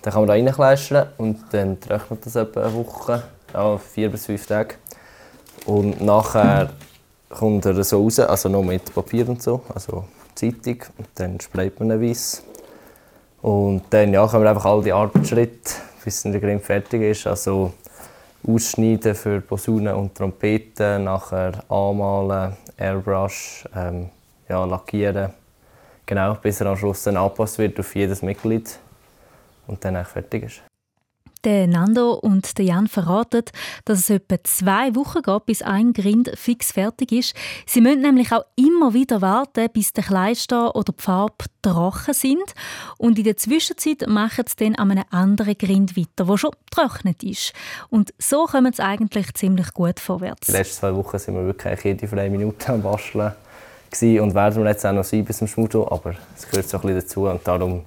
Dann 0.03 0.13
kann 0.13 0.23
man 0.23 0.29
da 0.29 0.35
reinkleistern 0.35 1.09
und 1.17 1.39
dann 1.51 1.81
trocknet 1.81 2.27
das 2.27 2.37
etwa 2.37 2.65
eine 2.65 2.75
Woche, 2.75 3.23
ja, 3.53 3.79
vier 3.79 4.11
bis 4.11 4.27
fünf 4.27 4.47
Tage. 4.47 4.75
Und 5.65 6.03
nachher 6.03 6.71
kommt 7.31 7.65
er 7.65 7.83
so 7.83 8.03
raus, 8.03 8.21
also 8.21 8.49
noch 8.49 8.63
mit 8.63 8.95
Papier 8.95 9.29
und 9.29 9.43
so, 9.43 9.63
also 9.75 10.05
Zeitung. 10.35 10.83
Und 10.99 11.09
dann 11.15 11.41
sprayt 11.41 11.81
man 11.81 11.93
ihn 11.93 12.03
weiss. 12.03 12.43
Und 13.41 13.83
dann 13.91 14.13
ja, 14.13 14.27
können 14.27 14.43
wir 14.43 14.51
einfach 14.51 14.67
all 14.67 14.83
die 14.83 14.93
Arbeitsschritte, 14.93 15.71
bis 16.05 16.23
der 16.23 16.41
Grimm 16.41 16.61
fertig 16.61 17.03
ist, 17.03 17.27
also 17.27 17.73
ausschneiden 18.47 19.15
für 19.15 19.41
Posaunen 19.41 19.95
und 19.95 20.15
Trompeten, 20.15 21.05
nachher 21.05 21.53
anmalen, 21.71 22.57
Airbrush, 22.77 23.67
ähm, 23.75 24.11
ja, 24.49 24.65
lackieren 24.67 25.33
Genau, 26.07 26.35
bis 26.35 26.61
er 26.61 26.67
am 26.67 26.77
Schluss 26.77 27.03
dann 27.05 27.17
angepasst 27.17 27.59
wird 27.59 27.79
auf 27.81 27.95
jedes 27.95 28.23
Mitglied 28.23 28.79
und 29.67 29.85
dann 29.85 29.97
auch 29.97 30.07
fertig 30.07 30.45
ist. 30.45 30.63
Der 31.45 31.67
Nando 31.67 32.15
und 32.15 32.57
der 32.57 32.65
Jan 32.65 32.89
verraten, 32.89 33.45
dass 33.85 33.99
es 33.99 34.09
etwa 34.09 34.43
zwei 34.45 34.95
Wochen 34.95 35.21
geht, 35.21 35.45
bis 35.45 35.61
ein 35.61 35.93
Grind 35.93 36.33
fix 36.37 36.73
fertig 36.73 37.13
ist. 37.13 37.35
Sie 37.67 37.83
müssen 37.83 38.01
nämlich 38.01 38.33
auch 38.33 38.47
immer 38.57 38.95
wieder 38.95 39.21
warten, 39.21 39.69
bis 39.71 39.93
der 39.93 40.05
Kleister 40.05 40.75
oder 40.75 40.95
die 40.99 41.03
Farbe 41.03 41.45
trocken 41.61 42.15
sind. 42.15 42.55
Und 42.97 43.19
in 43.19 43.25
der 43.25 43.37
Zwischenzeit 43.37 44.07
machen 44.09 44.45
sie 44.49 44.65
dann 44.65 44.75
an 44.77 44.93
einem 44.93 45.05
anderen 45.11 45.59
Grind 45.59 45.99
weiter, 45.99 46.25
der 46.25 46.39
schon 46.39 46.53
getrocknet 46.71 47.23
ist. 47.23 47.53
Und 47.91 48.15
so 48.19 48.47
kommen 48.47 48.73
sie 48.73 48.83
eigentlich 48.83 49.35
ziemlich 49.35 49.75
gut 49.75 50.01
vorwärts. 50.01 50.47
Die 50.47 50.53
letzten 50.53 50.81
zwei 50.81 50.95
Wochen 50.95 51.19
sind 51.19 51.35
wir 51.35 51.45
wirklich 51.45 51.85
jede 51.85 52.09
freie 52.09 52.31
Minute 52.31 52.73
am 52.73 52.81
Basteln 52.81 53.35
gewesen 53.99 54.21
und 54.21 54.35
werden 54.35 54.63
wir 54.63 54.71
jetzt 54.71 54.85
auch 54.85 54.93
noch 54.93 55.05
sein 55.05 55.25
bis 55.25 55.39
zum 55.39 55.49
Schmuto, 55.49 55.89
aber 55.91 56.15
es 56.37 56.49
gehört 56.49 56.69
so 56.69 56.79
ein 56.79 56.83
bisschen 56.83 57.01
dazu 57.01 57.29
und 57.29 57.47
darum 57.47 57.85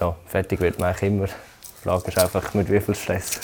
ja, 0.00 0.16
fertig 0.26 0.60
wird 0.60 0.78
man 0.78 0.90
eigentlich 0.90 1.10
immer. 1.10 1.26
Die 1.26 1.82
Frage 1.82 2.08
ist 2.08 2.18
einfach, 2.18 2.54
mit 2.54 2.70
wie 2.70 2.80
viel 2.80 2.94
Stress. 2.94 3.40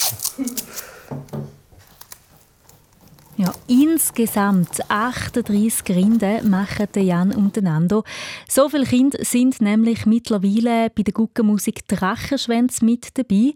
Ja, 3.37 3.53
insgesamt 3.67 4.89
38 4.89 5.85
Grinde 5.85 6.41
machen 6.45 6.87
Jan 6.95 7.35
und 7.35 7.61
Nando. 7.61 8.05
So 8.49 8.69
viele 8.69 8.85
Kinder 8.85 9.19
sind 9.23 9.61
nämlich 9.61 10.07
mittlerweile 10.07 10.91
bei 10.91 11.03
der 11.03 11.15
Guckenmusik 11.15 11.89
Drachenschwänze 11.89 12.85
mit 12.85 13.19
dabei. 13.19 13.55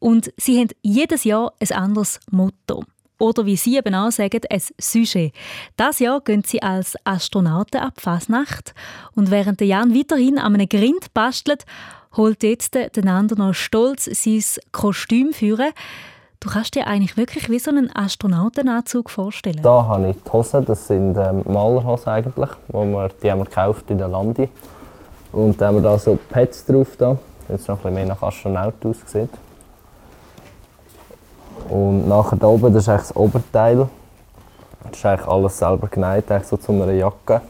Und 0.00 0.32
sie 0.36 0.58
haben 0.58 0.70
jedes 0.82 1.22
Jahr 1.22 1.52
ein 1.60 1.76
anderes 1.76 2.18
Motto. 2.32 2.82
Oder 3.18 3.46
wie 3.46 3.56
Sie 3.56 3.76
eben 3.76 3.94
auch 3.94 4.10
sagen, 4.10 4.40
ein 4.50 4.62
Sujet. 4.78 5.32
Das 5.76 6.00
Jahr 6.00 6.20
gehen 6.20 6.42
Sie 6.44 6.62
als 6.62 6.96
Astronauten 7.04 7.80
ab 7.80 7.94
Fasnacht. 7.98 8.74
Und 9.14 9.30
während 9.30 9.60
der 9.60 9.66
Jan 9.66 9.94
weiterhin 9.94 10.38
an 10.38 10.54
einem 10.54 10.68
Grind 10.68 11.14
bastelt, 11.14 11.64
holt 12.16 12.42
jetzt 12.42 12.74
der 12.74 12.90
andere 13.06 13.38
noch 13.38 13.54
stolz 13.54 14.04
sein 14.04 14.42
Kostüm 14.72 15.32
führen. 15.32 15.72
Du 16.40 16.50
kannst 16.50 16.74
dir 16.74 16.86
eigentlich 16.86 17.16
wirklich 17.16 17.48
wie 17.48 17.58
so 17.58 17.70
einen 17.70 17.94
Astronautenanzug 17.94 19.10
vorstellen. 19.10 19.62
Da 19.62 19.86
habe 19.86 20.10
ich 20.10 20.16
die 20.22 20.32
Hosen, 20.32 20.64
das 20.66 20.86
sind 20.86 21.16
ähm, 21.16 21.42
Malerhosen 21.44 22.08
eigentlich, 22.08 22.50
wo 22.68 22.84
wir, 22.84 23.10
die 23.22 23.30
haben 23.30 23.40
wir 23.40 23.46
gekauft 23.46 23.90
in 23.90 23.98
der 23.98 24.08
Landi. 24.08 24.48
Und 25.32 25.60
da 25.60 25.68
haben 25.68 25.76
wir 25.76 25.82
da 25.82 25.98
so 25.98 26.18
Pads 26.28 26.66
drauf, 26.66 26.88
da, 26.98 27.18
jetzt 27.48 27.68
noch 27.68 27.76
ein 27.76 27.82
bisschen 27.82 27.94
mehr 27.94 28.06
nach 28.06 28.22
Astronaut 28.22 28.74
aussieht. 28.84 29.30
Und 31.68 32.08
nachher 32.08 32.36
da 32.36 32.46
oben, 32.46 32.72
das 32.72 32.84
ist 32.84 32.88
eigentlich 32.88 33.08
das 33.08 33.16
Oberteil. 33.16 33.88
Das 34.84 34.98
ist 34.98 35.06
eigentlich 35.06 35.28
alles 35.28 35.58
selber 35.58 35.88
eigentlich 35.92 36.44
so 36.44 36.56
zu 36.56 36.72
einer 36.72 36.92
Jacke. 36.92 37.40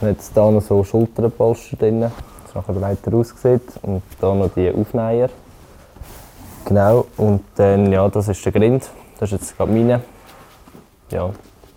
Und 0.00 0.08
jetzt 0.08 0.32
hier 0.32 0.50
noch 0.50 0.62
so 0.62 0.82
Schulterpolster 0.84 1.76
drin, 1.76 2.00
das 2.00 2.54
nachher 2.54 2.72
breiter 2.72 3.14
aussieht. 3.14 3.62
Und 3.82 4.02
hier 4.18 4.34
noch 4.34 4.50
die 4.54 4.72
Aufnäher. 4.72 5.30
Genau, 6.64 7.06
und 7.16 7.42
dann, 7.56 7.90
ja, 7.90 8.08
das 8.08 8.28
ist 8.28 8.44
der 8.44 8.52
Grind. 8.52 8.88
Das 9.18 9.32
ist 9.32 9.40
jetzt 9.40 9.56
gerade 9.56 9.72
meine. 9.72 10.02
Ja, 11.10 11.30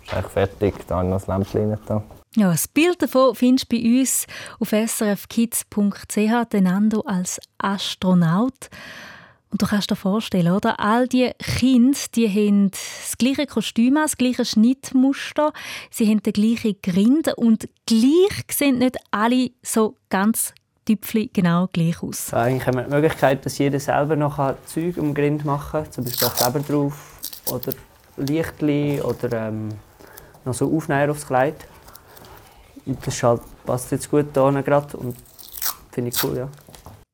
ist 0.04 0.14
eigentlich 0.14 0.32
fertig. 0.32 0.74
Da 0.86 0.96
habe 0.96 1.06
ich 1.06 1.10
noch 1.10 1.18
das 1.18 1.26
Lämpchen 1.26 1.78
da. 1.86 2.02
Ja, 2.34 2.50
das 2.50 2.66
Bild 2.66 3.02
davon 3.02 3.34
findest 3.34 3.70
du 3.70 3.76
bei 3.76 4.00
uns 4.00 4.26
auf 4.58 4.70
srfkids.ch, 4.70 6.48
den 6.50 6.64
Nando 6.64 7.02
als 7.02 7.38
Astronaut. 7.58 8.70
Und 9.52 9.60
du 9.60 9.66
kannst 9.66 9.90
dir 9.90 9.96
vorstellen, 9.96 10.50
oder? 10.50 10.80
All 10.80 11.06
die 11.06 11.30
Kinder, 11.38 11.98
die 12.14 12.26
haben 12.26 12.70
das 12.70 13.18
gleiche 13.18 13.46
Kostüm, 13.46 13.96
das 13.96 14.16
gleiche 14.16 14.46
Schnittmuster, 14.46 15.52
sie 15.90 16.08
haben 16.08 16.22
den 16.22 16.32
gleichen 16.32 16.76
Grind 16.80 17.34
und 17.36 17.68
gleich 17.84 18.32
sehen 18.50 18.78
nicht 18.78 18.96
alle 19.10 19.50
so 19.62 19.98
ganz 20.08 20.54
Tüpfli 20.86 21.28
genau 21.30 21.68
gleich 21.70 22.02
aus. 22.02 22.32
Eigentlich 22.32 22.66
haben 22.66 22.78
wir 22.78 22.84
die 22.84 22.94
Möglichkeit, 22.94 23.44
dass 23.44 23.58
jeder 23.58 23.78
selber 23.78 24.16
noch 24.16 24.38
Zeug 24.64 24.96
um 24.96 25.12
Grind 25.12 25.44
machen 25.44 25.82
kann, 25.82 25.92
zum 25.92 26.04
Beispiel 26.04 26.28
Kleber 26.30 26.60
drauf 26.60 27.20
oder 27.52 27.74
Lichtli 28.16 29.02
oder 29.02 29.48
ähm, 29.48 29.68
noch 30.46 30.54
so 30.54 30.74
Aufnäher 30.74 31.10
aufs 31.10 31.26
Kleid. 31.26 31.56
Und 32.86 33.06
das 33.06 33.22
halt, 33.22 33.42
passt 33.66 33.92
jetzt 33.92 34.10
gut 34.10 34.28
hier 34.32 34.62
gerade 34.62 34.96
und 34.96 35.14
finde 35.92 36.10
ich 36.10 36.24
cool, 36.24 36.38
ja. 36.38 36.48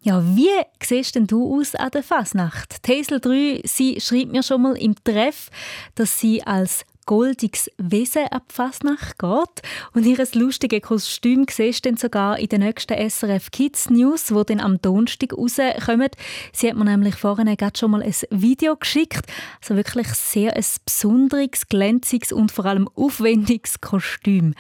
Ja, 0.01 0.23
wie 0.25 0.49
siehst 0.81 1.17
denn 1.17 1.27
du 1.27 1.59
aus 1.59 1.75
an 1.75 1.91
der 1.91 2.05
Fasnacht? 2.05 2.85
Tesel 2.85 3.19
3, 3.19 3.63
sie 3.65 4.01
schreibt 4.01 4.31
mir 4.31 4.45
schon 4.45 4.63
mal 4.63 4.77
im 4.77 4.95
Treff, 5.03 5.51
dass 5.97 6.21
sie 6.21 6.41
als 6.45 6.85
goldiges 7.05 7.69
Wesen 7.79 8.29
ab 8.31 8.45
Fasnacht 8.49 9.19
geht. 9.19 9.63
Und 9.95 10.07
ihr 10.07 10.25
lustiges 10.35 10.83
Kostüm 10.83 11.47
siehst 11.51 11.85
du 11.85 11.89
dann 11.89 11.97
sogar 11.97 12.39
in 12.39 12.47
den 12.47 12.61
nächsten 12.61 13.11
SRF 13.11 13.51
Kids 13.51 13.91
News, 13.91 14.33
wo 14.33 14.45
dann 14.45 14.61
am 14.61 14.81
Donnerstag 14.81 15.33
rauskommen. 15.33 16.11
Sie 16.53 16.69
hat 16.69 16.77
mir 16.77 16.85
nämlich 16.85 17.17
vorhin 17.17 17.57
gerade 17.57 17.77
schon 17.77 17.91
mal 17.91 18.03
ein 18.03 18.15
Video 18.31 18.77
geschickt. 18.77 19.27
Also 19.61 19.75
wirklich 19.75 20.07
sehr 20.09 20.55
ein 20.55 20.65
besonderes, 20.85 21.67
glänziges 21.69 22.31
und 22.31 22.53
vor 22.53 22.67
allem 22.67 22.89
aufwendiges 22.95 23.81
Kostüm. 23.81 24.55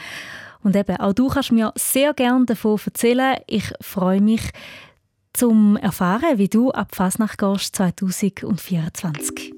Und 0.65 0.75
eben, 0.75 0.97
auch 0.97 1.13
du 1.13 1.29
kannst 1.29 1.53
mir 1.53 1.73
sehr 1.77 2.13
gerne 2.15 2.47
davon 2.47 2.81
erzählen. 2.85 3.37
Ich 3.47 3.73
freue 3.81 4.21
mich, 4.21 4.43
zum 5.39 5.77
erfahren, 5.77 6.37
wie 6.39 6.49
du 6.49 6.73
ab 6.73 6.97
Fasnacht 6.97 7.39
gehst 7.39 7.77
2024. 7.77 9.58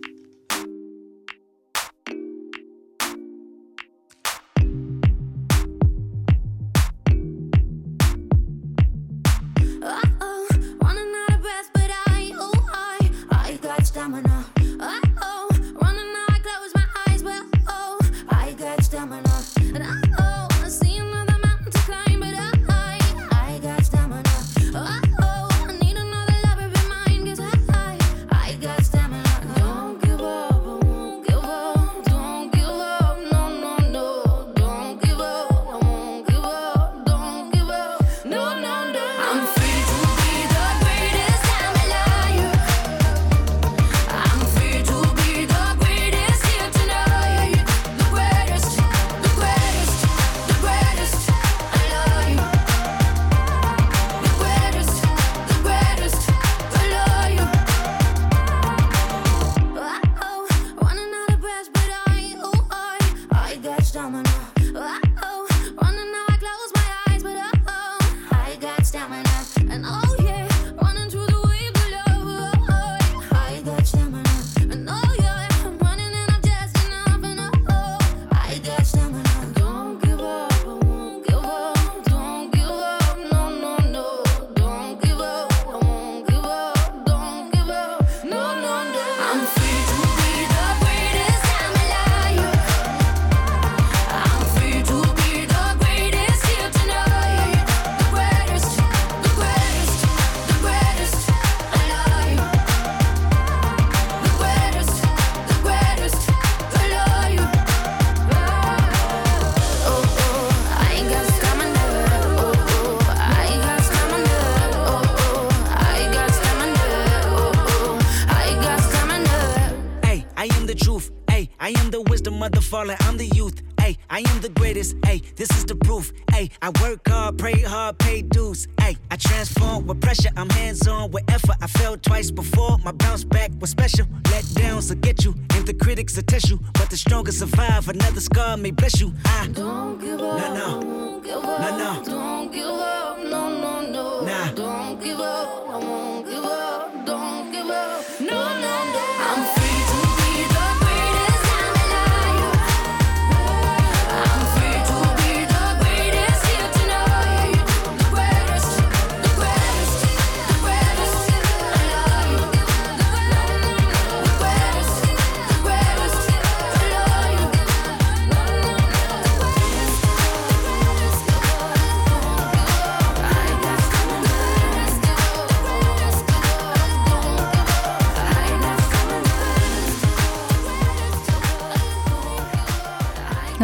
Falling, 122.70 122.96
I'm 123.00 123.16
the 123.16 123.26
youth. 123.26 123.62
Ay, 123.78 123.96
I 124.08 124.20
am 124.20 124.40
the 124.40 124.48
greatest. 124.50 124.94
Ay, 125.04 125.22
this 125.34 125.50
is 125.50 125.64
the 125.64 125.74
proof. 125.74 126.12
Ay, 126.30 126.50
I 126.62 126.70
work 126.80 127.08
hard, 127.08 127.36
pray 127.36 127.60
hard, 127.60 127.98
pay 127.98 128.22
dues. 128.22 128.68
Ay, 128.78 128.96
I 129.10 129.16
transform 129.16 129.86
with 129.88 130.00
pressure. 130.00 130.30
I'm 130.36 130.48
hands 130.50 130.86
on 130.86 131.10
with 131.10 131.24
effort. 131.28 131.56
I 131.60 131.66
failed 131.66 132.02
twice 132.04 132.30
before. 132.30 132.78
My 132.78 132.92
bounce 132.92 133.24
back 133.24 133.50
was 133.58 133.70
special. 133.70 134.06
Let 134.30 134.44
downs 134.54 134.88
will 134.88 135.00
get 135.00 135.24
you, 135.24 135.34
and 135.54 135.66
the 135.66 135.74
critics 135.74 136.14
will 136.14 136.22
test 136.22 136.48
you. 136.48 136.60
But 136.74 136.90
the 136.90 136.96
strongest 136.96 137.40
survive. 137.40 137.88
Another 137.88 138.20
scar 138.20 138.56
may 138.56 138.70
bless 138.70 139.00
you. 139.00 139.12
I 139.24 139.48
don't 139.48 140.00
give 140.00 140.20
up. 140.20 140.38
No, 140.38 140.54
no. 140.54 140.86
Won't 140.86 141.24
give 141.24 141.44
up. 141.44 141.60
No, 141.60 141.78
no. 141.78 142.04
Don't 142.04 142.52
give 142.52 142.66
up. 142.66 143.18
No, 143.18 143.40
no, 143.64 143.80
no. 143.90 144.20
Nah. 144.24 144.52
Don't 144.52 145.02
give 145.02 145.18
up. 145.18 145.68
I 145.68 145.76
won't 145.76 146.26
give 146.26 146.34
up. 146.36 146.39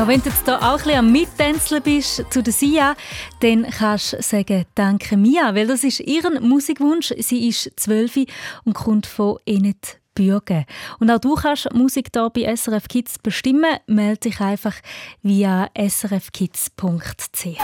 Wenn 0.06 0.22
du 0.22 0.28
jetzt 0.28 0.44
hier 0.44 0.56
auch 0.56 0.62
ein 0.62 0.76
bisschen 0.76 0.98
am 0.98 1.10
Mittänzeln 1.10 1.82
bist 1.82 2.24
zu 2.30 2.40
der 2.40 2.52
Sia, 2.52 2.94
dann 3.40 3.68
kannst 3.68 4.12
du 4.12 4.22
sagen 4.22 4.64
«Danke 4.76 5.16
Mia», 5.16 5.52
weil 5.52 5.66
das 5.66 5.82
ist 5.82 5.98
ihren 5.98 6.48
Musikwunsch. 6.48 7.12
Sie 7.18 7.48
ist 7.48 7.72
zwölf 7.74 8.16
und 8.64 8.74
kommt 8.74 9.06
von 9.06 9.38
Enid 9.46 9.98
Bürgen. 10.14 10.64
Und 11.00 11.10
auch 11.10 11.18
du 11.18 11.34
kannst 11.34 11.74
Musik 11.74 12.10
hier 12.14 12.30
bei 12.30 12.54
SRF 12.54 12.86
Kids 12.86 13.18
bestimmen. 13.18 13.78
Melde 13.88 14.20
dich 14.20 14.40
einfach 14.40 14.74
via 15.22 15.68
srfkids.ch. 15.76 17.58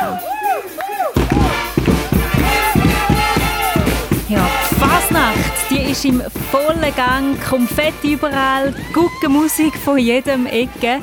Ja, 4.32 4.48
die 4.70 4.74
Fasnacht, 4.76 5.52
die 5.68 5.90
ist 5.90 6.06
im 6.06 6.22
vollen 6.50 6.94
Gang, 6.96 7.38
Konfetti 7.46 8.14
überall, 8.14 8.74
gute 8.94 9.28
Musik 9.28 9.74
von 9.76 9.98
jedem 9.98 10.46
Ecke. 10.46 11.02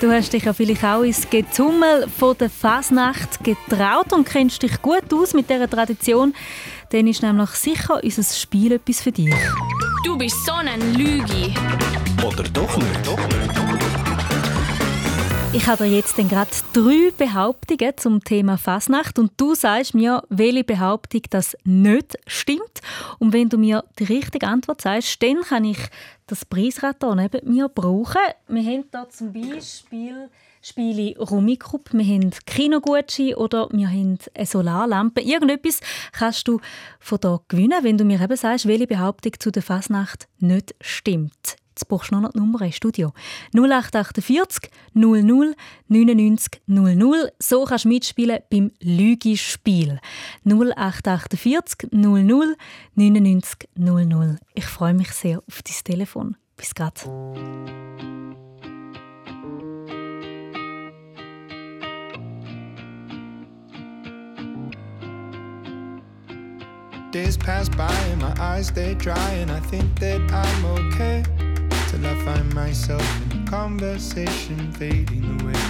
Du 0.00 0.12
hast 0.12 0.32
dich 0.32 0.44
ja 0.44 0.52
vielleicht 0.52 0.84
auch 0.84 1.02
ins 1.02 1.28
Getummel 1.28 2.06
von 2.06 2.38
der 2.38 2.48
Fasnacht 2.48 3.42
getraut 3.42 4.12
und 4.12 4.28
kennst 4.28 4.62
dich 4.62 4.80
gut 4.80 5.12
aus 5.12 5.34
mit 5.34 5.50
dieser 5.50 5.68
Tradition. 5.68 6.36
Dann 6.90 7.08
ist 7.08 7.20
nämlich 7.20 7.50
sicher 7.50 7.98
unser 8.00 8.22
Spiel 8.22 8.70
etwas 8.70 9.00
für 9.00 9.10
dich. 9.10 9.34
Du 10.04 10.16
bist 10.16 10.36
so 10.46 10.52
ein 10.52 10.94
Lügi. 10.94 11.52
Oder 12.24 12.44
doch 12.44 12.76
nicht? 12.76 13.04
Doch 13.04 13.18
nicht. 13.18 13.77
Ich 15.54 15.66
habe 15.66 15.86
jetzt 15.86 16.14
gerade 16.14 16.50
drei 16.74 17.10
Behauptungen 17.16 17.92
zum 17.96 18.22
Thema 18.22 18.58
Fasnacht 18.58 19.18
und 19.18 19.32
du 19.38 19.54
sagst 19.54 19.94
mir, 19.94 20.22
welche 20.28 20.62
Behauptung 20.62 21.22
das 21.30 21.56
nicht 21.64 22.18
stimmt. 22.26 22.82
Und 23.18 23.32
wenn 23.32 23.48
du 23.48 23.56
mir 23.56 23.82
die 23.98 24.04
richtige 24.04 24.46
Antwort 24.46 24.82
sagst, 24.82 25.22
dann 25.22 25.40
kann 25.40 25.64
ich 25.64 25.78
das 26.26 26.44
Preisrad 26.44 26.96
hier 27.00 27.14
neben 27.14 27.50
mir 27.50 27.70
brauchen. 27.70 28.20
Wir 28.46 28.62
haben 28.62 28.84
hier 28.90 29.08
zum 29.08 29.32
Beispiel 29.32 30.28
Spiele 30.60 31.18
Rummikub, 31.18 31.92
wir 31.92 32.04
haben 32.04 32.30
Kinogutschein 32.44 33.34
oder 33.34 33.68
wir 33.72 33.88
haben 33.88 34.18
eine 34.34 34.46
Solarlampe. 34.46 35.22
Irgendetwas 35.22 35.80
kannst 36.12 36.46
du 36.46 36.60
von 37.00 37.20
hier 37.22 37.40
gewinnen, 37.48 37.84
wenn 37.84 37.96
du 37.96 38.04
mir 38.04 38.20
eben 38.20 38.36
sagst, 38.36 38.68
welche 38.68 38.86
Behauptung 38.86 39.32
zu 39.38 39.50
der 39.50 39.62
Fasnacht 39.62 40.28
nicht 40.40 40.74
stimmt. 40.82 41.56
Jetzt 41.78 41.86
brauchst 41.86 42.10
du 42.10 42.16
noch 42.16 42.32
die 42.32 42.38
Nummer 42.40 42.60
im 42.62 42.72
Studio. 42.72 43.12
0848 43.54 44.68
00 44.94 45.54
99 45.86 46.60
00. 46.66 47.30
So 47.38 47.64
kannst 47.66 47.84
du 47.84 47.88
mitspielen 47.88 48.40
beim 48.50 48.72
Lügispiel. 48.80 50.00
0848 50.44 51.90
00 51.92 52.56
99 52.96 53.68
00. 53.76 54.38
Ich 54.54 54.64
freue 54.64 54.92
mich 54.92 55.12
sehr 55.12 55.38
auf 55.38 55.62
dein 55.62 55.84
Telefon. 55.84 56.36
Bis 56.56 56.74
grad. 56.74 57.08
Days 67.12 67.38
pass 67.38 67.68
by 67.68 67.86
and 68.10 68.20
my 68.20 68.34
eyes 68.38 68.66
stay 68.66 68.94
dry, 68.94 69.30
and 69.40 69.50
I 69.50 69.60
think 69.60 69.98
that 70.00 70.20
I'm 70.30 70.64
okay. 70.64 71.47
Till 71.88 72.06
I 72.06 72.14
find 72.24 72.54
myself 72.54 73.02
in 73.32 73.46
conversation 73.46 74.70
fading 74.72 75.24
away. 75.40 75.62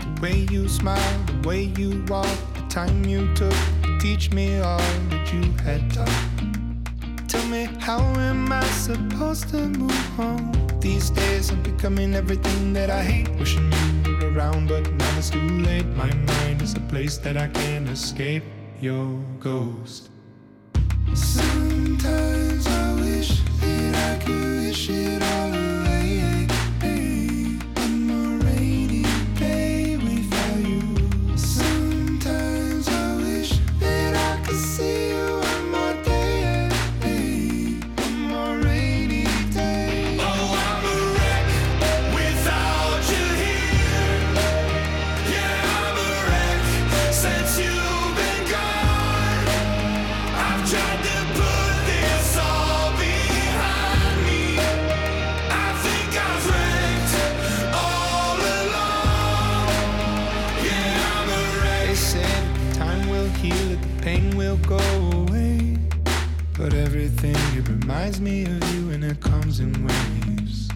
The 0.00 0.20
way 0.20 0.46
you 0.50 0.68
smile, 0.68 1.18
the 1.26 1.48
way 1.48 1.62
you 1.78 2.04
walk, 2.08 2.36
the 2.54 2.62
time 2.68 3.04
you 3.04 3.32
took 3.34 3.54
to 3.84 3.98
teach 4.00 4.32
me 4.32 4.58
all 4.58 4.78
that 5.10 5.32
you 5.32 5.42
had 5.62 5.90
taught. 5.92 7.28
Tell 7.28 7.46
me, 7.46 7.68
how 7.78 8.00
am 8.18 8.50
I 8.52 8.64
supposed 8.64 9.48
to 9.50 9.58
move 9.68 10.20
on? 10.20 10.52
These 10.80 11.10
days 11.10 11.50
I'm 11.50 11.62
becoming 11.62 12.14
everything 12.14 12.72
that 12.72 12.90
I 12.90 13.02
hate. 13.02 13.28
Wishing 13.38 13.72
you 14.04 14.16
were 14.18 14.32
around, 14.32 14.68
but 14.68 14.90
now 14.92 15.18
it's 15.18 15.30
too 15.30 15.48
late. 15.68 15.86
My 15.96 16.12
mind 16.12 16.62
is 16.62 16.74
a 16.74 16.80
place 16.80 17.16
that 17.18 17.36
I 17.36 17.46
can't 17.48 17.88
escape. 17.88 18.42
Your 18.80 19.18
ghost. 19.40 20.10
Sometimes 21.14 22.66
I 22.66 22.94
wish 23.00 23.40
that 23.60 23.94
I 24.10 24.24
could 24.24 24.53
wish 24.74 24.90
it 24.90 25.22
all 25.22 25.53
reminds 68.04 68.20
me 68.20 68.42
of 68.44 68.74
you 68.74 68.90
and 68.90 69.02
it 69.02 69.18
comes 69.18 69.60
in 69.60 69.72
waves. 69.82 70.68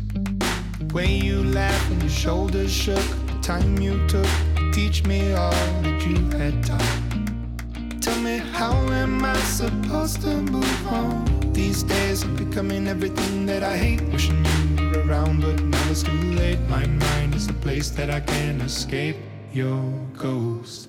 The 0.79 0.95
way 0.95 1.13
you 1.15 1.45
laughed 1.45 1.91
and 1.91 2.01
your 2.01 2.11
shoulders 2.11 2.73
shook, 2.73 3.05
the 3.27 3.39
time 3.43 3.79
you 3.79 4.07
took 4.09 4.27
teach 4.73 5.05
me 5.05 5.35
all 5.35 5.51
that 5.83 6.07
you 6.07 6.17
had 6.39 6.65
taught. 6.65 8.01
Tell 8.01 8.19
me, 8.23 8.39
how 8.39 8.73
am 8.73 9.23
I 9.23 9.37
supposed 9.41 10.23
to 10.23 10.41
move 10.41 10.87
on? 10.87 11.53
These 11.53 11.83
days 11.83 12.23
I'm 12.23 12.35
becoming 12.35 12.89
everything 12.89 13.45
that 13.45 13.63
I 13.63 13.77
hate. 13.77 14.01
Wishing 14.11 14.43
you 14.79 14.89
were 14.89 15.07
around, 15.07 15.43
but 15.43 15.63
now 15.63 15.91
it's 15.91 16.05
too 16.05 16.23
late. 16.33 16.61
My 16.71 16.87
mind 16.87 17.35
is 17.35 17.47
a 17.49 17.53
place 17.53 17.91
that 17.91 18.09
I 18.09 18.21
can't 18.21 18.63
escape. 18.63 19.17
Your 19.53 19.83
ghost. 20.17 20.89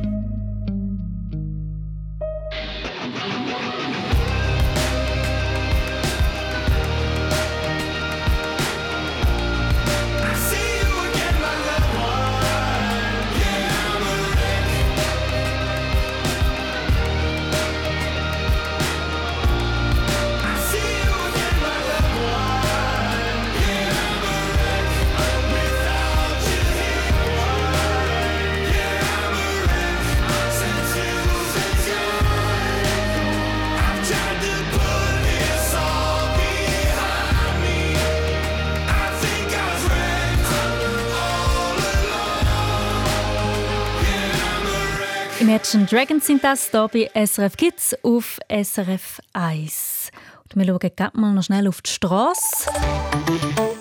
Imagine 45.51 45.85
Dragons 45.85 46.25
sind 46.25 46.41
das 46.45 46.71
hier 46.71 46.87
bei 46.87 47.25
SRF 47.25 47.57
Kids 47.57 47.93
auf 48.03 48.39
SRF 48.47 49.19
1. 49.33 50.09
Und 50.45 50.55
wir 50.55 50.65
schauen 50.65 50.79
gerade 50.95 51.19
mal 51.19 51.33
noch 51.33 51.43
schnell 51.43 51.67
auf 51.67 51.81
die 51.81 51.91
Straße. 51.91 52.69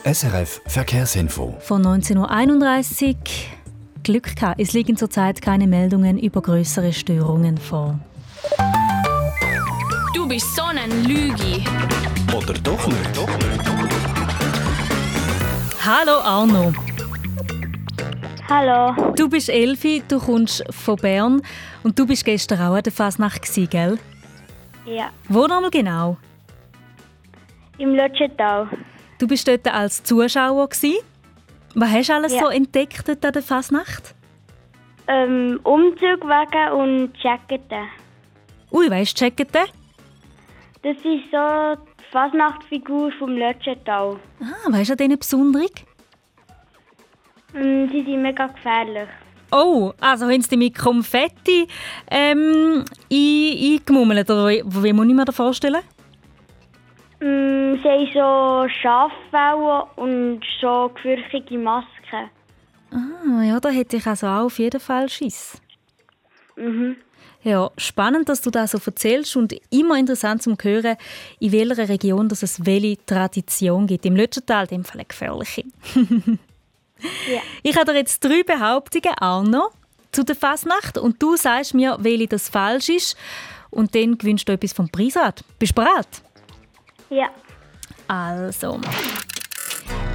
SRF 0.03 0.63
Verkehrsinfo. 0.67 1.55
Von 1.61 1.87
19.31 1.87 3.11
Uhr. 3.11 3.17
Glück 4.03 4.35
gehabt. 4.35 4.61
Es 4.61 4.73
liegen 4.73 4.97
zurzeit 4.97 5.41
keine 5.41 5.69
Meldungen 5.69 6.19
über 6.19 6.43
größere 6.43 6.93
Störungen 6.93 7.57
vor. 7.57 8.01
Du 10.13 10.27
bist 10.27 10.53
so 10.57 10.65
ein 10.65 11.05
Lügi. 11.05 11.63
Oder 12.37 12.55
doch 12.55 12.85
nicht? 12.89 13.17
Doch 13.17 13.29
nicht. 13.29 13.61
Hallo 15.87 16.19
Arno. 16.19 16.73
Hallo. 18.51 19.13
Du 19.15 19.29
bist 19.29 19.49
Elfi, 19.49 20.03
du 20.09 20.19
kommst 20.19 20.65
von 20.71 20.97
Bern 20.97 21.41
und 21.85 21.97
du 21.99 22.07
bist 22.07 22.25
gestern 22.25 22.59
auch 22.61 22.75
an 22.75 22.83
der 22.83 22.93
Fasnacht, 22.93 23.43
gewesen, 23.43 23.69
gell? 23.71 23.99
Ja, 24.87 25.11
Wo 25.29 25.47
nochmal 25.47 25.71
genau? 25.71 26.17
im 27.79 27.95
Lötschental. 27.95 28.69
Du 29.19 29.27
bist 29.27 29.47
dort 29.49 29.67
als 29.73 30.03
Zuschauer. 30.03 30.69
Gewesen. 30.69 30.97
Was 31.75 31.91
hast 31.91 32.09
du 32.09 32.15
alles 32.15 32.35
Ja. 32.35 32.41
so 32.41 32.49
entdeckt 32.49 33.09
dort 33.09 33.25
an 33.25 33.33
der 33.33 33.43
Fasnacht? 33.43 34.15
Ähm, 35.07 35.61
Umzugwagen 35.63 36.73
und 36.73 37.11
Jacketen. 37.23 37.89
Ui, 38.73 38.91
weißt 38.91 39.19
du, 39.19 39.25
checken 39.25 39.47
den? 39.53 39.67
Das 40.83 40.97
ist 40.97 41.31
so 41.31 41.83
die 41.99 42.05
Fasnachtfigur 42.13 43.11
vom 43.19 43.31
Lötschental. 43.31 44.17
Ah, 44.41 44.73
weißt 44.73 44.91
du 44.91 44.95
an 44.95 44.99
denen 44.99 45.19
Besonderung? 45.19 45.71
Ähm, 47.55 47.89
sie 47.91 48.03
sind 48.05 48.23
mega 48.23 48.47
gefährlich. 48.47 49.09
Oh, 49.53 49.93
also 50.01 50.27
haben 50.27 50.41
sie 50.43 50.51
die 50.51 50.57
mit 50.57 50.79
Konfetti 50.79 51.67
ähm, 52.11 52.85
ein- 53.13 53.73
eingemummelt, 53.79 54.31
oder 54.31 54.49
wie, 54.49 54.63
wie 54.65 54.93
muss 54.93 55.07
ich 55.09 55.15
mir 55.15 55.25
das 55.25 55.35
vorstellen? 55.35 55.83
Ähm, 57.21 57.79
sie 57.83 57.89
haben 57.89 58.07
so 58.15 58.69
Schaffellen 58.81 59.83
und 59.97 60.41
so 60.61 60.91
gefürchtige 60.95 61.59
Masken. 61.59 62.31
Ah, 62.93 63.43
ja, 63.43 63.61
da 63.61 63.69
hätte 63.71 63.97
ich 63.97 64.07
also 64.07 64.27
auch 64.27 64.45
auf 64.47 64.59
jeden 64.59 64.81
Fall 64.81 65.09
Schiss. 65.09 65.61
Mhm. 66.57 66.97
Ja, 67.43 67.71
spannend, 67.79 68.29
dass 68.29 68.43
du 68.43 68.51
das 68.51 68.73
so 68.73 68.79
erzählst 68.85 69.35
und 69.35 69.55
immer 69.71 69.99
interessant 69.99 70.43
zu 70.43 70.55
hören, 70.61 70.97
in 71.41 71.53
welcher 71.53 71.89
Region 71.89 72.29
dass 72.29 72.43
es 72.43 72.65
welche 72.67 73.05
Tradition 73.07 73.87
gibt. 73.87 74.05
Im 74.07 74.15
Lötschental, 74.15 74.65
in 74.65 74.69
dem 74.69 74.85
Fall 74.85 74.99
eine 74.99 75.07
gefährliche. 75.07 75.65
Ja. 77.29 77.41
Ich 77.63 77.77
habe 77.77 77.93
dir 77.93 77.99
jetzt 77.99 78.25
drei 78.25 78.43
Behauptungen, 78.43 79.15
Arno, 79.19 79.71
zu 80.13 80.25
der 80.25 80.37
Fasnacht 80.37 80.99
und 80.99 81.23
du 81.23 81.37
sagst 81.37 81.75
mir, 81.75 81.97
welche 82.01 82.29
das 82.29 82.49
falsch 82.49 82.89
ist 82.89 83.17
und 83.71 83.95
dann 83.95 84.19
gewinnst 84.19 84.49
du 84.49 84.53
etwas 84.53 84.73
vom 84.73 84.89
Preisrad. 84.89 85.45
Bist 85.59 85.77
du 85.77 85.83
bereit? 85.83 86.23
Ja. 87.09 87.29
Also, 88.09 88.81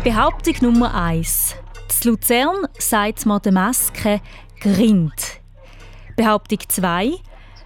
Behauptung 0.04 0.56
Nummer 0.62 0.94
1. 0.94 1.56
Z 1.88 2.06
Luzern 2.06 2.68
sagt 2.78 3.26
man 3.26 3.42
der 3.42 3.54
Maske 3.54 4.22
Grind. 4.60 5.40
Behauptung 6.16 6.60
2. 6.68 7.14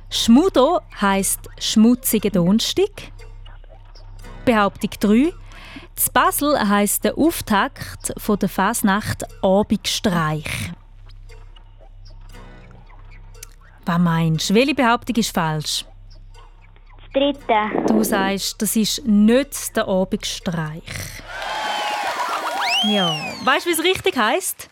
Schmudo 0.09 0.79
heisst 0.99 1.41
schmutziger 1.59 2.29
Donnerstag. 2.29 3.11
Behauptung 4.45 4.89
3. 4.99 5.33
Z 5.95 6.13
Basel 6.13 6.57
heisst 6.67 7.03
der 7.03 7.17
Auftakt 7.17 8.13
von 8.17 8.39
der 8.39 8.49
Fasnacht 8.49 9.25
Abendstreich. 9.43 10.71
Was 13.85 13.99
meinst 13.99 14.49
du? 14.49 14.53
Welche 14.53 14.75
Behauptung 14.75 15.15
ist 15.15 15.33
falsch? 15.33 15.85
Das 16.97 17.11
dritte. 17.13 17.85
Du 17.87 18.03
sagst, 18.03 18.61
das 18.61 18.75
ist 18.75 19.05
nicht 19.05 19.75
der 19.75 19.87
Abendstreich. 19.87 20.83
Ja, 22.87 23.15
weißt 23.43 23.65
du, 23.65 23.69
wie 23.69 23.73
es 23.73 23.83
richtig 23.83 24.15
heißt? 24.15 24.69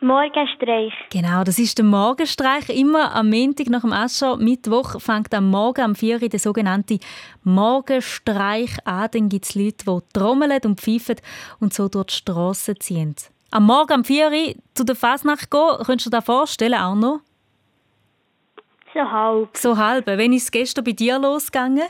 Morgenstreich. 0.00 0.92
Genau, 1.10 1.42
das 1.42 1.58
ist 1.58 1.78
der 1.78 1.84
Morgenstreich. 1.84 2.68
Immer 2.68 3.14
am 3.14 3.30
Montag 3.30 3.68
nach 3.68 3.80
dem 3.80 3.92
Ascher, 3.92 4.36
Mittwoch, 4.36 5.00
fängt 5.00 5.32
am 5.34 5.50
Morgen 5.50 5.80
am 5.80 5.94
4 5.94 6.22
Uhr 6.22 6.28
der 6.28 6.38
sogenannte 6.38 6.98
Morgenstreich 7.44 8.76
an. 8.84 9.08
Dann 9.12 9.28
gibt 9.30 9.46
es 9.46 9.54
Leute, 9.54 9.84
die 9.86 9.98
trommeln 10.12 10.60
und 10.64 10.80
pfeifen 10.80 11.16
und 11.60 11.72
so 11.72 11.88
durch 11.88 12.06
die 12.06 12.14
Strassen 12.14 12.78
ziehen. 12.78 13.16
Am 13.50 13.64
Morgen 13.64 13.92
am 13.92 14.04
4 14.04 14.30
Uhr 14.30 14.54
zu 14.74 14.84
der 14.84 14.96
Fasnacht 14.96 15.50
gehen, 15.50 15.76
könntest 15.86 16.06
du 16.06 16.10
dir 16.10 16.18
das 16.18 16.24
vorstellen, 16.26 16.74
Arno? 16.74 17.20
So 18.92 19.00
halb. 19.00 19.56
So 19.56 19.76
halb. 19.78 20.06
Wann 20.06 20.32
ist 20.32 20.44
es 20.44 20.50
gestern 20.50 20.84
bei 20.84 20.92
dir 20.92 21.18
losgegangen? 21.18 21.88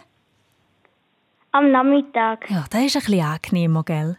Am 1.50 1.72
Nachmittag. 1.72 2.48
Ja, 2.50 2.66
das 2.70 2.82
ist 2.82 2.96
ein 2.96 3.02
bisschen 3.02 3.24
angenehmer, 3.24 3.82
gell? 3.82 4.16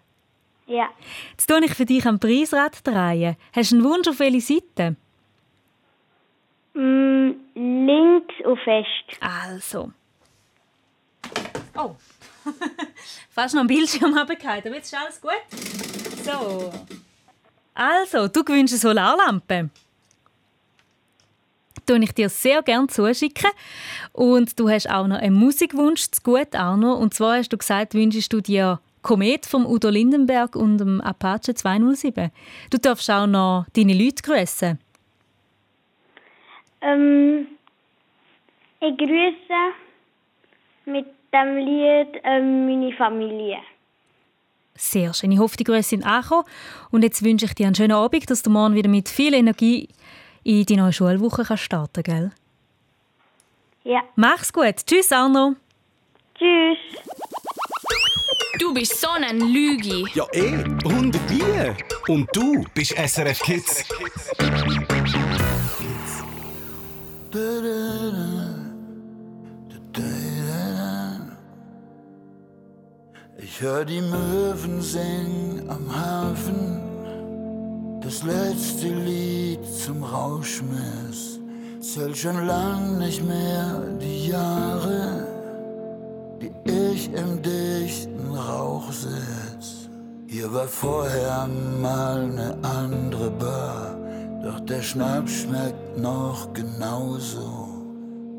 Ja. 0.67 0.89
Jetzt 1.31 1.47
tue 1.47 1.63
ich 1.63 1.73
für 1.73 1.85
dich 1.85 2.05
am 2.05 2.19
Preisrad 2.19 2.85
drehen. 2.85 3.37
Hast 3.53 3.71
du 3.71 3.77
einen 3.77 3.85
Wunsch 3.85 4.07
auf 4.07 4.19
welche 4.19 4.41
Seite? 4.41 4.97
Mm, 6.73 7.31
links 7.55 8.35
und 8.43 8.59
fest. 8.59 9.21
Also. 9.21 9.91
Oh. 11.75 11.95
Fast 13.29 13.55
noch 13.55 13.61
einen 13.61 13.67
Bildschirm 13.67 14.17
runtergefallen. 14.17 14.63
Aber 14.65 14.75
jetzt 14.75 14.93
ist 14.93 14.99
alles 14.99 15.21
gut. 15.21 16.23
So. 16.23 16.71
Also, 17.73 18.27
du 18.27 18.43
gewünscht 18.43 18.73
eine 18.73 18.79
Solarlampe. 18.79 19.69
Tue 21.85 22.03
ich 22.03 22.11
dir 22.11 22.27
sehr 22.27 22.61
gerne 22.61 22.87
zuschicken. 22.87 23.51
Und 24.11 24.59
du 24.59 24.69
hast 24.69 24.89
auch 24.89 25.07
noch 25.07 25.19
einen 25.19 25.35
Musikwunsch 25.35 26.09
zu 26.11 26.21
gut, 26.21 26.53
Arno. 26.55 26.93
Und 26.93 27.13
zwar 27.13 27.37
hast 27.37 27.49
du 27.49 27.57
gesagt, 27.57 27.93
wünschst 27.93 28.33
du 28.33 28.41
dir 28.41 28.81
Komet 29.01 29.45
vom 29.45 29.65
Udo 29.65 29.89
Lindenberg 29.89 30.55
und 30.55 30.77
dem 30.79 31.01
Apache 31.01 31.53
207. 31.53 32.31
Du 32.69 32.77
darfst 32.77 33.09
auch 33.09 33.27
noch 33.27 33.65
deine 33.73 33.93
Leute 33.93 34.21
grüßen. 34.23 34.79
Ähm, 36.81 37.47
ich 38.79 38.97
grüße 38.97 39.73
mit 40.85 41.07
dem 41.33 41.57
Lied 41.57 42.21
ähm, 42.23 42.67
meine 42.67 42.93
Familie. 42.93 43.57
Sehr 44.75 45.13
schön. 45.13 45.31
Ich 45.31 45.39
hoffe, 45.39 45.57
die 45.57 45.63
Grüße 45.63 45.89
sind 45.89 46.05
angekommen. 46.05 46.45
Und 46.91 47.03
jetzt 47.03 47.23
wünsche 47.23 47.45
ich 47.45 47.55
dir 47.55 47.65
einen 47.65 47.75
schönen 47.75 47.93
Abend, 47.93 48.29
dass 48.29 48.43
du 48.43 48.49
morgen 48.49 48.75
wieder 48.75 48.89
mit 48.89 49.09
viel 49.09 49.33
Energie 49.33 49.89
in 50.43 50.65
die 50.65 50.77
neue 50.77 50.93
Schulwoche 50.93 51.43
kannst 51.43 51.63
starten 51.63 52.03
gell? 52.03 52.31
Ja. 53.83 54.01
Mach's 54.15 54.53
gut. 54.53 54.75
Tschüss, 54.85 55.11
Arno. 55.11 55.55
Tschüss. 56.37 56.77
Du 58.67 58.73
bist 58.73 58.99
so 58.99 59.07
ein 59.07 59.39
Lügi. 59.39 60.05
Ja, 60.13 60.25
eh. 60.33 60.61
Und 60.83 61.17
wie? 61.29 62.11
Und 62.11 62.27
du 62.33 62.65
bist 62.73 62.93
SRF 62.97 63.39
Kids. 63.39 63.85
Ich 73.37 73.61
hör 73.61 73.85
die 73.85 74.01
Möwen 74.01 74.81
singen 74.81 75.63
am 75.69 75.95
Hafen, 75.95 78.01
das 78.01 78.23
letzte 78.23 78.89
Lied 78.89 79.63
zum 79.65 80.03
Rauschmiss. 80.03 81.39
Zählt 81.79 82.17
schon 82.17 82.45
lang 82.45 82.97
nicht 82.97 83.23
mehr 83.23 83.97
die 84.01 84.27
Jahre, 84.27 85.36
die 86.41 86.51
ich 86.93 87.11
im 87.13 87.41
dichten 87.41 88.33
Rauch 88.35 88.91
sitz. 88.91 89.89
Hier 90.27 90.53
war 90.53 90.67
vorher 90.67 91.47
mal 91.81 92.27
ne 92.27 92.57
andere 92.61 93.31
Bar, 93.31 93.97
doch 94.43 94.59
der 94.61 94.81
Schnaps 94.81 95.41
schmeckt 95.41 95.97
noch 95.97 96.53
genauso. 96.53 97.67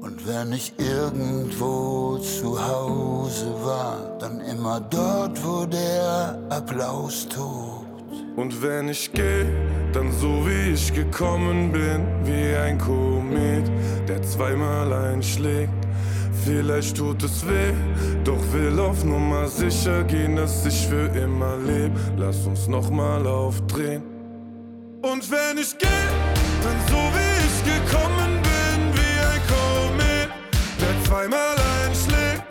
Und 0.00 0.26
wenn 0.26 0.52
ich 0.52 0.72
irgendwo 0.78 2.18
zu 2.18 2.56
Hause 2.56 3.52
war, 3.62 4.16
dann 4.20 4.40
immer 4.40 4.80
dort, 4.80 5.44
wo 5.44 5.66
der 5.66 6.38
Applaus 6.50 7.26
tobt. 7.28 7.87
Und 8.37 8.62
wenn 8.62 8.88
ich 8.88 9.12
geh, 9.12 9.44
dann 9.92 10.12
so 10.12 10.46
wie 10.46 10.72
ich 10.74 10.94
gekommen 10.94 11.72
bin, 11.72 12.06
wie 12.22 12.54
ein 12.54 12.78
Komet, 12.78 13.68
der 14.08 14.22
zweimal 14.22 14.92
einschlägt. 14.92 15.88
Vielleicht 16.44 16.96
tut 16.96 17.22
es 17.22 17.46
weh, 17.46 17.72
doch 18.24 18.40
will 18.53 18.79
auf 18.81 19.05
Nummer 19.05 19.48
sicher 19.48 20.05
gehen, 20.05 20.37
dass 20.37 20.64
ich 20.66 20.87
für 20.87 21.07
immer 21.09 21.57
leb. 21.57 21.92
Lass 22.16 22.46
uns 22.46 22.68
nochmal 22.68 23.27
aufdrehen. 23.27 24.03
Und 25.03 25.31
wenn 25.31 25.59
ich 25.59 25.77
geh, 25.79 25.87
dann 26.62 26.77
so 26.88 26.96
wie 26.96 27.35
ich 27.46 27.59
gekommen 27.64 28.42
bin, 28.42 28.79
wie 28.94 29.18
ein 29.33 29.42
Komet, 29.48 30.31
der 30.81 31.05
zweimal 31.05 31.57
einschlägt. 31.85 32.42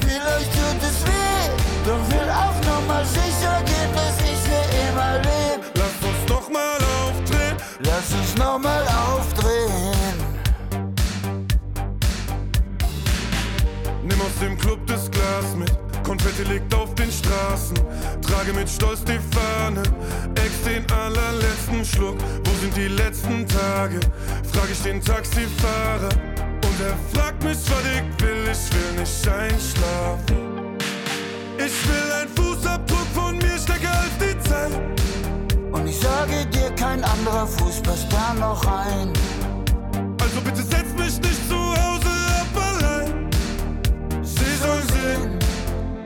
Vielleicht 0.00 0.52
tut 0.52 0.82
es 0.82 1.06
weh, 1.06 1.48
doch 1.86 2.10
will 2.10 2.30
auf 2.30 2.56
Nummer 2.66 3.04
sicher 3.04 3.62
gehen, 3.64 3.92
dass 3.94 4.18
ich 4.20 4.40
für 4.48 4.66
immer 4.90 5.18
leb. 5.18 5.60
Lass 5.74 5.96
uns 6.08 6.28
nochmal 6.28 6.78
aufdrehen. 7.04 7.56
Lass 7.80 8.12
uns 8.12 8.36
nochmal 8.36 8.82
aufdrehen. 8.82 9.25
Glas 15.36 15.54
mit. 15.56 15.72
Konfetti 16.02 16.44
liegt 16.44 16.72
auf 16.74 16.94
den 16.94 17.10
Straßen. 17.10 17.76
Trage 18.22 18.52
mit 18.54 18.68
Stolz 18.68 19.02
die 19.04 19.18
Fahne. 19.34 19.82
Ex 20.34 20.62
den 20.64 20.84
allerletzten 20.90 21.84
Schluck. 21.84 22.16
Wo 22.44 22.50
sind 22.60 22.74
die 22.76 22.88
letzten 22.88 23.46
Tage? 23.46 24.00
Frag 24.52 24.70
ich 24.70 24.80
den 24.82 25.02
Taxifahrer. 25.02 26.08
Und 26.66 26.80
er 26.80 26.96
fragt 27.12 27.42
mich, 27.44 27.58
was 27.68 27.84
ich 27.84 28.24
will. 28.24 28.48
Ich 28.50 28.72
will 28.72 29.00
nicht 29.00 29.28
einschlafen. 29.28 30.76
Ich 31.58 31.88
will 31.88 32.12
ein 32.20 32.28
Fußabdruck 32.34 33.06
von 33.14 33.36
mir 33.36 33.58
stärker 33.58 33.92
als 33.92 34.16
die 34.18 34.38
Zeit. 34.48 34.72
Und 35.72 35.86
ich 35.86 35.98
sage 35.98 36.46
dir, 36.46 36.70
kein 36.76 37.04
anderer 37.04 37.46
Fuß 37.46 37.82
passt 37.82 38.06
da 38.10 38.32
noch 38.34 38.64
rein. 38.66 39.12
Also 40.18 40.40
bitte 40.40 40.62
setz 40.62 40.92
mich 40.96 41.20
nicht 41.20 41.35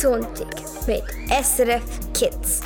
Sonntag 0.00 0.46
mit 0.86 1.04
SRF 1.28 1.82
Kids. 2.14 2.59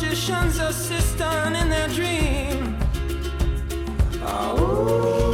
magician's 0.00 0.60
assistant 0.60 1.56
in 1.56 1.68
their 1.68 1.88
dream. 1.88 2.78
Oh. 4.22 5.27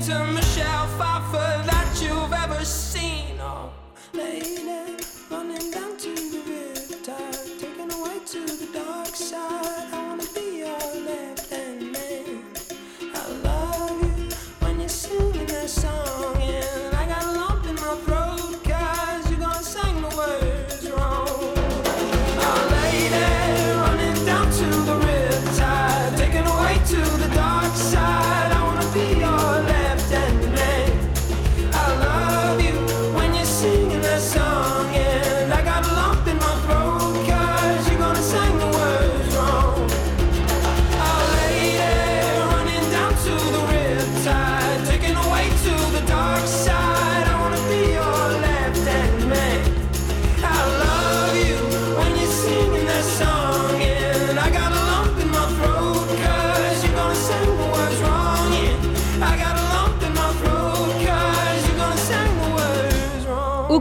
To 0.00 0.24
Michelle 0.32 0.86
Pfeiffer 0.96 1.66
that 1.66 1.98
you've 2.00 2.32
ever 2.32 2.64
seen. 2.64 3.36
Oh, 3.40 3.72
lady, 4.12 4.62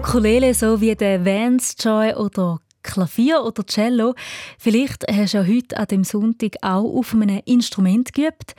Ukulele 0.07 0.53
so 0.53 0.79
wie 0.79 0.95
der 0.95 1.25
Vance 1.25 1.75
Joy 1.77 2.13
oder 2.13 2.61
Klavier 2.81 3.43
oder 3.43 3.65
Cello. 3.65 4.15
Vielleicht 4.57 5.03
hast 5.05 5.33
du 5.33 5.39
ja 5.39 5.45
heute 5.45 5.75
an 5.75 5.87
dem 5.87 6.03
Sonntag 6.05 6.55
auch 6.61 6.85
auf 6.99 7.13
einem 7.13 7.41
Instrument 7.43 8.13
geübt, 8.13 8.55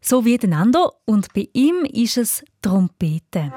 so 0.00 0.24
wie 0.24 0.38
der 0.38 0.48
Nando. 0.48 0.92
Und 1.04 1.34
bei 1.34 1.50
ihm 1.52 1.84
ist 1.84 2.16
es 2.16 2.42
Trompete. 2.62 3.52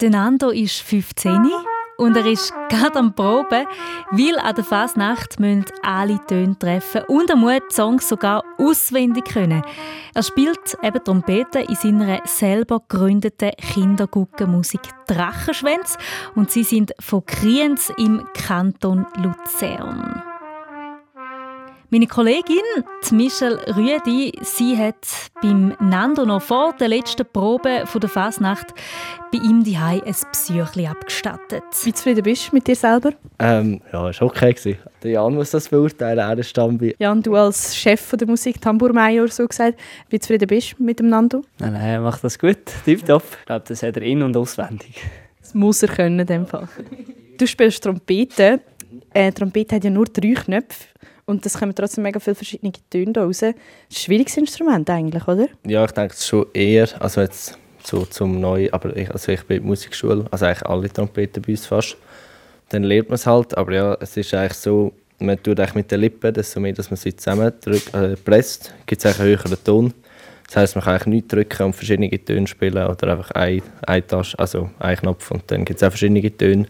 Der 0.00 0.10
Nando 0.10 0.50
ist 0.50 0.80
15 0.82 1.50
und 1.98 2.16
er 2.16 2.24
ist 2.26 2.54
gerade 2.70 2.98
am 2.98 3.12
Proben, 3.12 3.66
weil 4.12 4.38
an 4.38 4.54
der 4.54 4.64
Fasnacht 4.64 5.38
müssen 5.40 5.66
alle 5.82 6.18
Töne 6.26 6.58
treffen 6.58 7.02
und 7.08 7.28
er 7.28 7.36
muss 7.36 7.60
die 7.70 7.74
Songs 7.74 8.08
sogar 8.08 8.44
auswendig 8.56 9.24
können. 9.26 9.62
Er 10.14 10.22
spielt 10.22 10.78
eben 10.82 11.04
Trompete 11.04 11.58
in 11.58 11.74
seiner 11.74 12.20
selber 12.24 12.80
gegründeten 12.88 13.50
Kinderguckenmusik 13.50 14.80
Drachenschwänz 15.06 15.98
und 16.34 16.50
sie 16.50 16.64
sind 16.64 16.92
von 17.00 17.26
Kriens 17.26 17.92
im 17.98 18.26
Kanton 18.32 19.06
Luzern. 19.16 20.22
Meine 21.90 22.06
Kollegin, 22.06 22.58
Michelle 23.12 23.58
Rüedi, 23.74 24.32
sie 24.42 24.76
hat 24.76 25.08
beim 25.40 25.74
Nando 25.80 26.26
noch 26.26 26.42
vor 26.42 26.74
der 26.78 26.88
letzten 26.88 27.24
Probe 27.24 27.84
von 27.86 28.00
der 28.02 28.10
Fasnacht 28.10 28.74
bei 29.32 29.38
ihm 29.38 29.64
die 29.64 29.78
ein 29.78 30.02
Psychli 30.32 30.86
abgestattet. 30.86 31.62
Wie 31.84 31.92
zufrieden 31.94 32.24
bist 32.24 32.48
du 32.48 32.56
mit 32.56 32.66
dir 32.66 32.76
selber? 32.76 33.12
Ähm, 33.38 33.80
ja, 33.90 34.02
war 34.02 34.22
okay. 34.22 34.52
gewesen. 34.52 34.78
Der 35.02 35.12
Jan 35.12 35.34
muss 35.34 35.52
das 35.52 35.70
beurteilen, 35.70 36.18
er 36.18 36.36
ist 36.36 36.54
bei... 36.54 36.94
Jan, 36.98 37.22
du 37.22 37.34
als 37.36 37.74
Chef 37.74 38.02
von 38.02 38.18
der 38.18 38.28
Musik, 38.28 38.60
Tambourmajor, 38.60 39.28
so 39.28 39.48
gesagt, 39.48 39.80
wie 40.10 40.20
zufrieden 40.20 40.46
bist 40.46 40.74
du 40.78 40.82
mit 40.82 40.98
dem 40.98 41.08
Nando? 41.08 41.42
Nein, 41.58 41.72
nein, 41.72 41.88
er 41.88 42.00
macht 42.02 42.22
das 42.22 42.38
gut, 42.38 42.58
tipptopp. 42.84 43.22
Ich 43.40 43.46
glaube, 43.46 43.64
das 43.66 43.82
hat 43.82 43.96
er 43.96 44.02
in- 44.02 44.22
und 44.22 44.36
auswendig. 44.36 44.94
Das 45.40 45.54
muss 45.54 45.82
er 45.82 45.88
können 45.88 46.20
in 46.20 46.26
dem 46.26 46.46
Fall. 46.46 46.68
Du 47.38 47.46
spielst 47.46 47.82
Trompete. 47.82 48.60
Äh, 49.14 49.32
Trompete 49.32 49.76
hat 49.76 49.84
ja 49.84 49.90
nur 49.90 50.04
drei 50.04 50.34
Knöpfe 50.34 50.84
und 51.28 51.44
das 51.44 51.58
kommen 51.58 51.74
trotzdem 51.74 52.04
mega 52.04 52.18
viele 52.18 52.34
verschiedene 52.34 52.72
Töne 52.90 53.12
da 53.12 53.24
raus. 53.24 53.40
Das 53.40 53.50
ist 53.50 53.54
ein 53.54 53.94
schwieriges 53.94 54.36
Instrument 54.38 54.88
eigentlich, 54.88 55.28
oder? 55.28 55.46
Ja, 55.66 55.84
ich 55.84 55.92
denke 55.92 56.14
es 56.14 56.26
schon 56.26 56.46
eher, 56.54 56.88
also 57.00 57.20
jetzt 57.20 57.58
so 57.84 58.06
zum 58.06 58.40
Neu, 58.40 58.68
aber 58.72 58.96
ich, 58.96 59.10
also 59.10 59.32
ich 59.32 59.44
bin 59.44 59.58
in 59.58 59.62
der 59.62 59.68
Musikschule, 59.68 60.24
also 60.30 60.46
eigentlich 60.46 60.66
alle 60.66 60.90
Trompeten 60.90 61.42
bei 61.42 61.52
uns 61.52 61.66
fast. 61.66 61.96
Dann 62.70 62.82
lernt 62.82 63.10
man 63.10 63.16
es 63.16 63.26
halt, 63.26 63.56
aber 63.56 63.74
ja, 63.74 63.96
es 64.00 64.16
ist 64.16 64.32
eigentlich 64.32 64.54
so, 64.54 64.92
man 65.18 65.42
tut 65.42 65.60
eigentlich 65.60 65.74
mit 65.74 65.90
den 65.90 66.00
Lippen, 66.00 66.32
desto 66.32 66.60
mehr, 66.60 66.72
dass 66.72 66.90
man 66.90 66.96
sie 66.96 67.14
zusammen 67.14 67.52
drückt, 67.60 67.94
äh, 67.94 68.16
gibt 68.86 69.04
es 69.04 69.06
einen 69.06 69.26
höheren 69.26 69.64
Ton. 69.64 69.94
Das 70.46 70.56
heisst, 70.56 70.76
man 70.76 70.84
kann 70.84 70.94
eigentlich 70.94 71.06
nicht 71.06 71.32
drücken 71.32 71.62
und 71.64 71.74
verschiedene 71.74 72.08
Töne 72.24 72.46
spielen 72.46 72.86
oder 72.86 73.12
einfach 73.12 73.30
eine, 73.32 73.60
eine 73.86 74.06
Taste, 74.06 74.38
also 74.38 74.70
einen 74.78 74.96
Knopf 74.96 75.30
und 75.30 75.42
dann 75.50 75.66
gibt 75.66 75.76
es 75.76 75.86
auch 75.86 75.90
verschiedene 75.90 76.34
Töne. 76.34 76.66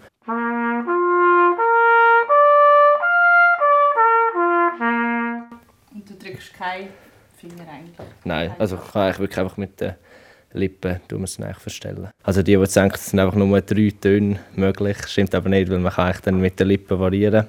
Nein, 8.29 8.53
also 8.59 8.77
ich 8.77 8.93
kann 8.93 9.03
eigentlich 9.05 9.19
wirklich 9.21 9.39
einfach 9.39 9.57
mit 9.57 9.81
den 9.81 9.95
Lippen 10.53 11.01
tun 11.09 11.21
wir 11.21 11.25
es 11.25 11.41
eigentlich 11.41 11.57
verstellen. 11.57 12.09
Also 12.23 12.43
die, 12.43 12.55
die 12.55 12.61
jetzt 12.61 12.77
denken, 12.77 12.95
es 12.95 13.07
sind 13.07 13.21
einfach 13.21 13.37
nur 13.37 13.59
drei 13.63 13.91
Töne 13.99 14.39
möglich, 14.55 14.99
stimmt 15.07 15.35
aber 15.35 15.49
nicht, 15.49 15.71
weil 15.71 15.79
man 15.79 15.93
kann 15.93 16.09
eigentlich 16.09 16.21
dann 16.21 16.39
mit 16.39 16.61
den 16.61 16.69
Lippen 16.69 16.99
variieren. 16.99 17.47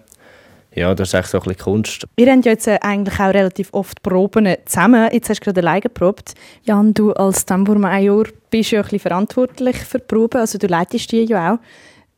Ja, 0.74 0.96
das 0.96 1.10
ist 1.10 1.16
eigentlich 1.16 1.28
so 1.28 1.38
ein 1.40 1.44
bisschen 1.44 1.64
Kunst. 1.64 2.08
Wir 2.16 2.32
haben 2.32 2.42
ja 2.44 2.52
jetzt 2.52 2.68
äh, 2.68 2.78
eigentlich 2.82 3.20
auch 3.20 3.34
relativ 3.34 3.74
oft 3.74 4.02
Proben 4.02 4.56
zusammen. 4.66 5.10
Jetzt 5.12 5.30
hast 5.30 5.42
du 5.42 5.46
gerade 5.46 5.60
alleine 5.60 5.82
geprobt. 5.82 6.34
Jan, 6.64 6.94
du 6.94 7.12
als 7.12 7.46
Tambourmajor 7.46 8.28
bist 8.50 8.72
ja 8.72 8.80
ein 8.80 8.84
bisschen 8.84 9.00
verantwortlich 9.00 9.76
für 9.78 10.00
die 10.00 10.06
Proben, 10.06 10.40
also 10.40 10.58
du 10.58 10.68
leitest 10.68 11.12
die 11.12 11.26
ja 11.26 11.56
auch. 11.56 11.60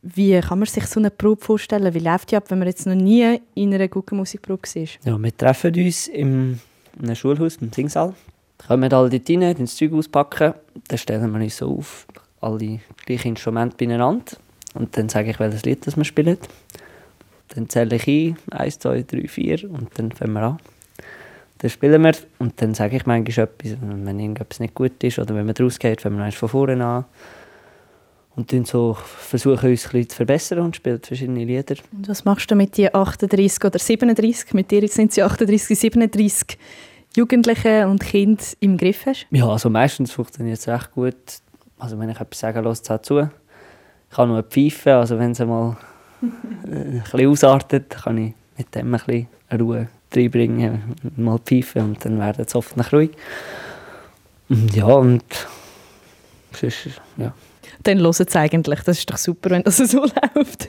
Wie 0.04 0.40
kann 0.40 0.60
man 0.60 0.68
sich 0.68 0.86
so 0.86 1.00
eine 1.00 1.10
Probe 1.10 1.44
vorstellen? 1.44 1.92
Wie 1.96 2.00
läuft 2.00 2.30
die 2.30 2.36
ab, 2.36 2.44
wenn 2.50 2.60
man 2.60 2.68
jetzt 2.68 2.86
noch 2.86 2.94
nie 2.94 3.42
in 3.56 3.74
einer 3.74 3.88
guten 3.88 4.18
Musikprobe 4.18 4.62
war? 4.62 4.88
Ja, 5.04 5.18
wir 5.18 5.38
treffen 5.38 5.74
uns 5.74 6.08
im 6.08 6.60
in 6.98 7.06
einem 7.06 7.16
Schulhaus, 7.16 7.58
im 7.58 7.72
Singsaal. 7.72 8.14
Kommen 8.68 8.94
alle 8.94 9.10
dort 9.10 9.30
rein, 9.30 9.56
das 9.58 9.76
Zeug 9.76 9.94
auspacken. 9.94 10.54
Dann 10.88 10.98
stellen 10.98 11.32
wir 11.32 11.42
uns 11.42 11.58
so 11.58 11.78
auf, 11.78 12.08
alle 12.42 12.80
gleichen 13.06 13.30
Instrumente 13.30 13.78
beieinander. 13.78 14.38
Und 14.74 14.98
dann 14.98 15.10
sage 15.10 15.32
ich, 15.32 15.40
welches 15.40 15.66
Lied 15.66 15.86
das 15.86 15.98
wir 15.98 16.06
spielen. 16.06 16.38
Dann 17.50 17.70
zähle 17.70 17.98
ich 17.98 18.08
ein, 18.08 18.38
eins, 18.52 18.80
zwei, 18.80 19.04
drei, 19.04 19.28
vier 19.28 19.70
und 19.70 19.90
dann 19.96 20.12
fangen 20.12 20.34
wir 20.34 20.42
an. 20.42 20.60
Dann 21.58 21.70
spielen 21.70 22.02
wir 22.02 22.14
und 22.40 22.60
dann 22.62 22.74
sage 22.74 22.96
ich 22.96 23.06
manchmal 23.06 23.46
etwas, 23.46 23.78
wenn 23.82 24.20
irgendetwas 24.20 24.60
nicht 24.60 24.74
gut 24.74 25.04
ist 25.04 25.20
oder 25.20 25.36
wenn 25.36 25.46
man 25.46 25.56
rausgeht, 25.56 26.02
fangen 26.02 26.18
wir 26.18 26.32
von 26.32 26.50
vorne 26.50 26.84
an. 26.84 27.06
Und 28.36 28.54
dann 28.54 28.64
so 28.64 28.94
versuchen 28.94 29.70
uns 29.70 29.84
bisschen 29.84 30.10
zu 30.10 30.16
verbessern 30.16 30.60
und 30.60 30.76
spielen 30.78 31.02
verschiedene 31.04 31.44
Lieder. 31.44 31.76
Und 31.92 32.08
was 32.08 32.24
machst 32.24 32.50
du 32.50 32.56
mit 32.56 32.78
den 32.78 32.96
38 32.96 33.64
oder 33.66 33.78
37? 33.78 34.54
Mit 34.54 34.72
dir 34.72 34.88
sind 34.88 35.12
es 35.12 35.20
38, 35.20 35.78
37 35.78 36.58
Jugendlichen 37.16 37.86
und 37.86 38.02
Kinder 38.02 38.44
im 38.60 38.78
Griff 38.78 39.06
hast? 39.06 39.28
Ja, 39.32 39.48
also 39.48 39.70
meistens 39.70 40.12
funktioniert 40.12 40.60
es 40.60 40.68
recht 40.68 40.92
gut. 40.92 41.16
Also 41.78 42.00
wenn 42.00 42.10
ich 42.10 42.20
etwas 42.20 42.40
sagen 42.40 42.64
lasse, 42.64 42.94
es 42.94 43.02
zu. 43.02 43.20
Ich 44.10 44.16
kann 44.16 44.30
nur 44.30 44.44
pfeifen, 44.44 44.94
also 44.94 45.18
wenn 45.18 45.32
es 45.32 45.40
mal 45.40 45.78
ein 46.22 47.02
bisschen 47.04 47.28
ausartet, 47.28 47.90
kann 47.90 48.18
ich 48.18 48.34
mit 48.58 48.74
dem 48.76 48.94
ein 48.94 49.00
bisschen 49.00 49.28
Ruhe 49.60 49.88
reinbringen, 50.14 50.96
mal 51.18 51.40
pfeifen 51.40 51.84
und 51.84 52.06
dann 52.06 52.20
werden 52.20 52.46
sie 52.48 52.54
hoffentlich 52.54 52.94
ruhig. 52.94 53.12
Ja, 54.74 54.86
und 54.86 55.24
sonst, 56.52 57.02
ja. 57.18 57.34
Dann 57.84 58.00
hören 58.00 58.14
sie 58.14 58.40
eigentlich. 58.40 58.82
Das 58.82 58.98
ist 58.98 59.10
doch 59.10 59.18
super, 59.18 59.50
wenn 59.52 59.64
das 59.64 59.78
so 59.78 60.02
läuft. 60.02 60.68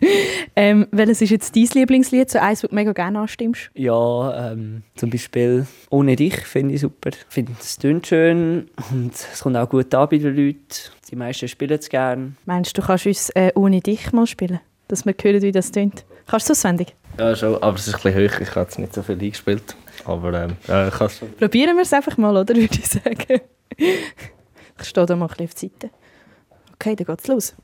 Ähm, 0.57 0.87
welches 0.91 1.23
ist 1.23 1.31
jetzt 1.31 1.57
dein 1.57 1.69
Lieblingslied? 1.75 2.31
So 2.31 2.39
eins, 2.39 2.61
das 2.61 2.71
du 2.71 2.75
mega 2.75 2.93
gerne 2.93 3.21
anstimmst? 3.21 3.71
Ja, 3.75 4.53
ähm, 4.53 4.83
zum 4.95 5.11
Beispiel 5.11 5.67
«Ohne 5.91 6.17
dich» 6.17 6.37
finde 6.41 6.75
ich 6.75 6.81
super. 6.81 7.11
Ich 7.11 7.25
finde, 7.29 7.53
es 7.61 7.77
tönt 7.79 8.07
schön 8.07 8.69
und 8.91 9.15
es 9.15 9.41
kommt 9.41 9.57
auch 9.57 9.69
gut 9.69 9.95
an 9.95 10.09
bei 10.09 10.19
den 10.19 10.35
Leuten. 10.37 10.67
Die 11.11 11.17
meisten 11.17 11.49
spielen 11.49 11.79
es 11.79 11.89
gerne. 11.89 12.33
Meinst 12.47 12.77
du, 12.77 12.81
du 12.81 12.87
kannst 12.87 13.07
uns 13.07 13.31
äh, 13.31 13.53
«Ohne 13.55 13.81
dich» 13.81 14.13
mal 14.13 14.27
spielen? 14.27 14.61
Dass 14.89 15.05
wir 15.05 15.15
hören, 15.21 15.43
wie 15.43 15.53
das 15.53 15.71
tönt. 15.71 16.05
Kannst 16.27 16.49
du 16.49 16.53
es 16.53 16.59
auswendig? 16.59 16.95
Ja, 17.19 17.37
schon, 17.37 17.63
aber 17.63 17.77
es 17.77 17.87
ist 17.87 17.95
ein 17.95 18.01
bisschen 18.03 18.31
hoch. 18.31 18.41
Ich 18.41 18.51
habe 18.51 18.61
jetzt 18.61 18.79
nicht 18.79 18.95
so 18.95 19.03
viel 19.03 19.21
eingespielt. 19.21 19.77
Aber 20.05 20.33
ähm, 20.33 20.57
ja, 20.67 20.89
ich 20.89 20.95
kann 20.95 21.07
es 21.09 21.19
schon. 21.19 21.33
Probieren 21.35 21.77
wir 21.77 21.83
es 21.83 21.93
einfach 21.93 22.17
mal, 22.17 22.37
oder? 22.37 22.55
Würde 22.55 22.75
ich 22.75 22.89
sagen. 22.89 23.41
Ich 23.77 24.89
stehe 24.89 25.07
da 25.07 25.17
mal 25.17 25.27
ein 25.27 25.29
bisschen 25.29 25.47
auf 25.47 25.55
die 25.55 25.71
Seite. 25.71 25.91
Okay, 26.85 26.97
dann 26.97 27.07
geht's 27.07 27.29
los. 27.29 27.55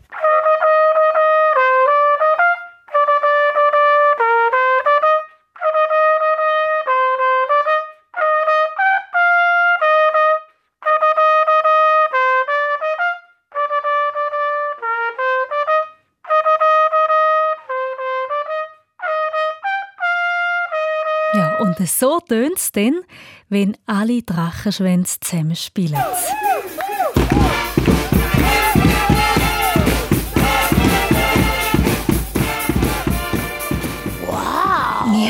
Ja, 21.35 21.57
und 21.59 21.77
so 21.89 22.21
tönt 22.21 22.57
es 22.57 22.71
dann, 22.71 23.01
wenn 23.49 23.77
alle 23.85 24.23
Drachenschwänze 24.23 25.19
zusammen 25.19 25.57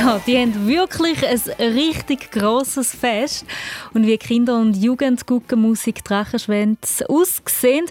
Ja, 0.08 0.18
die 0.26 0.38
haben 0.38 0.66
wirklich 0.66 1.18
ein 1.22 1.72
richtig 1.74 2.30
grosses 2.30 2.94
Fest. 2.94 3.44
Und 3.92 4.06
wie 4.06 4.16
Kinder- 4.16 4.58
und 4.58 4.74
Jugendguckenmusik 4.74 6.02
Drachenschwänze 6.02 7.10
aussehen 7.10 7.84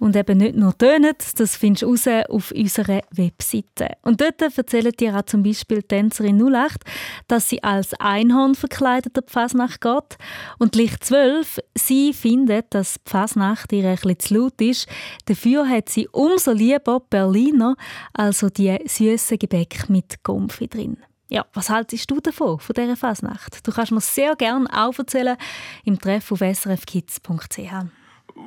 und 0.00 0.16
eben 0.16 0.38
nicht 0.38 0.56
nur 0.56 0.76
tönen, 0.76 1.14
das 1.36 1.56
findest 1.56 1.82
du 1.82 1.90
raus 1.90 2.08
auf 2.28 2.50
unserer 2.50 3.02
Webseite. 3.12 3.86
Und 4.02 4.20
dort 4.20 4.42
erzählen 4.42 4.90
dir 4.98 5.14
auch 5.16 5.26
zum 5.26 5.44
Beispiel 5.44 5.82
die 5.82 5.86
Tänzerin 5.86 6.42
08, 6.42 6.82
dass 7.28 7.48
sie 7.48 7.62
als 7.62 7.94
Einhorn 8.00 8.56
verkleidet 8.56 9.14
der 9.14 9.22
Pfasnacht 9.22 9.80
geht. 9.80 10.18
Und 10.58 10.74
Licht 10.74 11.04
12, 11.04 11.60
sie 11.76 12.12
findet, 12.14 12.74
dass 12.74 12.94
die 12.94 13.08
Pfasnacht 13.08 13.72
ihr 13.72 13.88
ein 13.88 13.94
bisschen 13.94 14.18
zu 14.18 14.34
laut 14.34 14.60
ist. 14.60 14.88
Dafür 15.26 15.68
hat 15.68 15.88
sie 15.88 16.08
umso 16.08 16.50
lieber 16.50 16.98
Berliner, 16.98 17.76
also 18.12 18.48
die 18.48 18.76
süßen 18.84 19.38
Gebäck 19.38 19.88
mit 19.88 20.24
Gumpfi 20.24 20.66
drin. 20.66 20.96
Ja, 21.34 21.44
was 21.52 21.68
haltest 21.68 22.08
du 22.08 22.20
davon, 22.20 22.60
von 22.60 22.74
dieser 22.74 22.94
Fasnacht? 22.94 23.66
Du 23.66 23.72
kannst 23.72 23.90
mir 23.90 24.00
sehr 24.00 24.36
gerne 24.36 24.68
auch 24.72 24.96
erzählen 24.96 25.36
im 25.84 25.98
Treff 25.98 26.30
auf 26.30 26.38
srfkids.ch. 26.38 27.58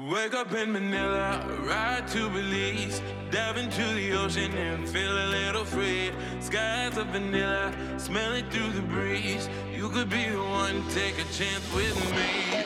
Wake 0.10 0.34
up 0.34 0.54
in 0.54 0.72
Manila, 0.72 1.42
ride 1.66 2.06
to 2.14 2.30
Belize, 2.30 3.02
dive 3.30 3.58
into 3.58 3.84
the 3.94 4.14
ocean 4.14 4.54
and 4.54 4.88
feel 4.88 5.12
a 5.12 5.28
little 5.28 5.66
free. 5.66 6.14
Skies 6.40 6.98
of 6.98 7.08
vanilla, 7.08 7.74
smell 7.98 8.32
it 8.36 8.46
through 8.52 8.72
the 8.72 8.82
breeze. 8.84 9.50
You 9.76 9.90
could 9.90 10.10
be 10.10 10.30
the 10.30 10.38
one, 10.38 10.82
take 10.94 11.20
a 11.20 11.28
chance 11.34 11.68
with 11.76 11.94
me. 12.16 12.64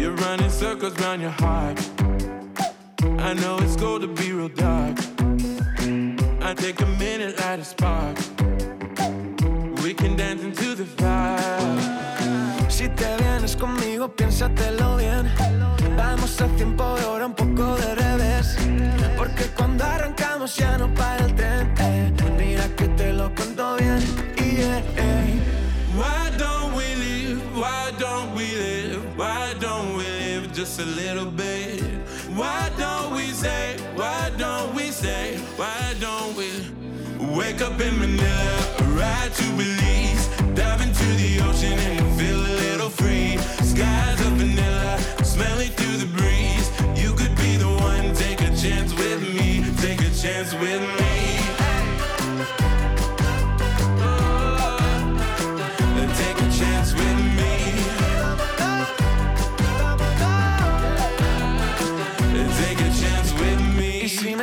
You're 0.00 0.14
running 0.14 0.50
circles 0.50 0.96
round 1.00 1.20
your 1.20 1.32
heart. 1.32 1.80
I 3.18 3.34
know 3.34 3.58
it's 3.58 3.74
cold 3.74 4.02
to 4.02 4.06
be 4.06 4.32
real 4.32 4.50
dark. 4.50 4.98
I 6.40 6.54
take 6.54 6.80
a 6.80 6.86
minute, 6.86 7.40
light 7.40 7.58
a 7.58 7.64
spark. 7.64 8.18
We 9.84 9.92
can 9.92 10.16
dance 10.16 10.42
into 10.42 10.74
the 10.74 10.86
fire. 10.86 12.70
Si 12.70 12.88
te 12.88 13.04
vienes 13.18 13.54
conmigo, 13.54 14.08
piénsatelo 14.08 14.96
bien. 14.96 15.30
Vamos 15.94 16.40
a 16.40 16.46
tiempo 16.56 16.94
de 16.96 17.04
hora, 17.04 17.26
un 17.26 17.34
poco 17.34 17.76
de 17.76 17.94
revés. 17.94 18.56
Porque 19.18 19.44
cuando 19.54 19.84
arrancamos 19.84 20.56
ya 20.56 20.78
no 20.78 20.88
para 20.94 21.26
el 21.26 21.34
tren. 21.34 21.74
eh. 21.78 22.10
Mira 22.38 22.66
que 22.76 22.88
te 22.96 23.12
lo 23.12 23.30
cuento 23.34 23.76
bien. 23.76 24.00
Yeah, 24.36 24.78
eh. 24.96 25.38
Why 25.94 26.30
don't 26.38 26.74
we 26.74 26.94
live? 26.94 27.42
Why 27.54 27.92
don't 27.98 28.34
we 28.34 28.46
live? 28.56 29.02
Why 29.18 29.52
don't 29.60 29.98
we 29.98 30.04
live 30.04 30.50
just 30.54 30.80
a 30.80 30.86
little 30.86 31.30
bit? 31.30 31.82
Why 32.34 32.70
don't 32.78 33.14
we 33.14 33.32
say? 33.34 33.76
Why 33.94 34.30
don't 34.38 34.74
we 34.74 34.90
say? 34.90 35.36
Why 35.58 35.94
don't 36.00 36.34
we 36.36 36.73
wake 37.34 37.60
up 37.60 37.80
in 37.80 37.98
Manila, 37.98 38.58
ride 38.94 39.32
to 39.34 39.44
Belize, 39.56 40.28
dive 40.54 40.80
into 40.80 41.04
the 41.16 41.40
ocean 41.48 41.72
and 41.72 42.18
feel 42.18 42.36
a 42.36 42.54
little 42.62 42.90
free? 42.90 43.36
Skies 43.62 44.20
of 44.26 44.34
vanilla, 44.34 44.98
smell 45.24 45.58
it 45.58 45.72
through 45.74 45.96
the 45.96 46.06
breeze. 46.06 46.70
You 46.96 47.12
could 47.14 47.34
be 47.36 47.56
the 47.56 47.68
one, 47.68 48.14
take 48.14 48.40
a 48.40 48.54
chance 48.56 48.94
with 48.94 49.20
me, 49.22 49.64
take 49.78 50.00
a 50.00 50.10
chance 50.14 50.54
with 50.54 50.80
me. 50.80 51.03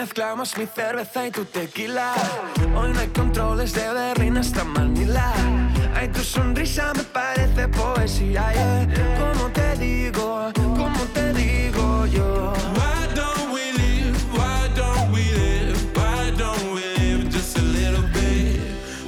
Mezclamos 0.02 0.58
mi 0.58 0.66
cerveza 0.66 1.28
y 1.28 1.32
tu 1.32 1.46
tequila, 1.46 2.16
hoy 2.76 2.92
no 2.92 3.00
hay 3.00 3.08
controles 3.10 3.72
de 3.74 3.88
Berlín 3.94 4.36
hasta 4.36 4.64
Manila. 4.64 5.32
Ay, 5.96 6.08
tu 6.08 6.22
sonrisa 6.24 6.92
me 6.96 7.04
parece 7.04 7.68
poesía. 7.68 8.52
yeah. 8.52 8.88
Como 9.20 9.52
te 9.52 9.76
digo, 9.78 10.52
como 10.56 11.02
te 11.14 11.34
digo 11.34 12.08
yo. 12.08 12.52
Why 12.74 13.14
don't 13.14 13.54
we 13.54 13.74
live? 13.74 14.18
Why 14.34 14.70
don't 14.76 15.12
we 15.14 15.24
live? 15.34 15.78
Why 15.96 16.32
don't 16.36 16.74
we 16.74 16.82
live 16.98 17.30
just 17.30 17.60
a 17.60 17.62
little 17.62 18.08
bit? 18.12 18.60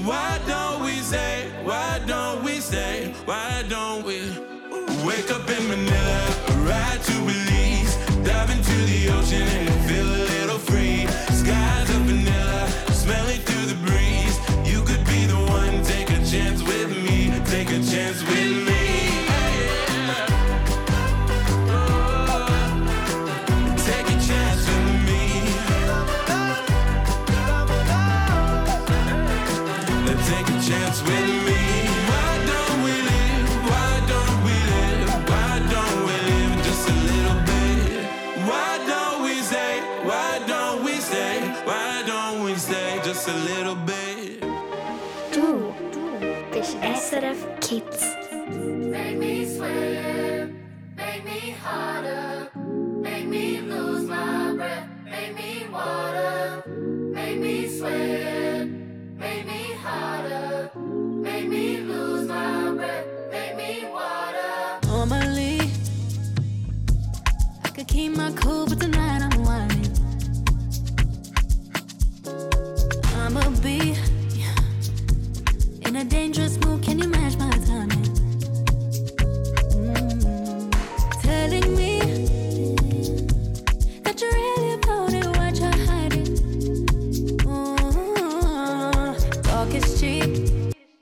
Why 0.05 0.37
don't 0.45 0.83
we 0.83 1.01
say? 1.01 1.47
Why 1.65 2.01
don't 2.05 2.43
we 2.43 2.61
say? 2.61 3.15
Why 3.25 3.63
don't 3.67 4.05
we 4.05 4.21
wake 5.03 5.31
up 5.31 5.49
in 5.49 5.67
Manila, 5.67 6.19
ride 6.69 7.01
to 7.01 7.13
Belize, 7.25 7.95
dive 8.23 8.51
into 8.51 8.75
the 8.85 9.09
ocean 9.09 9.82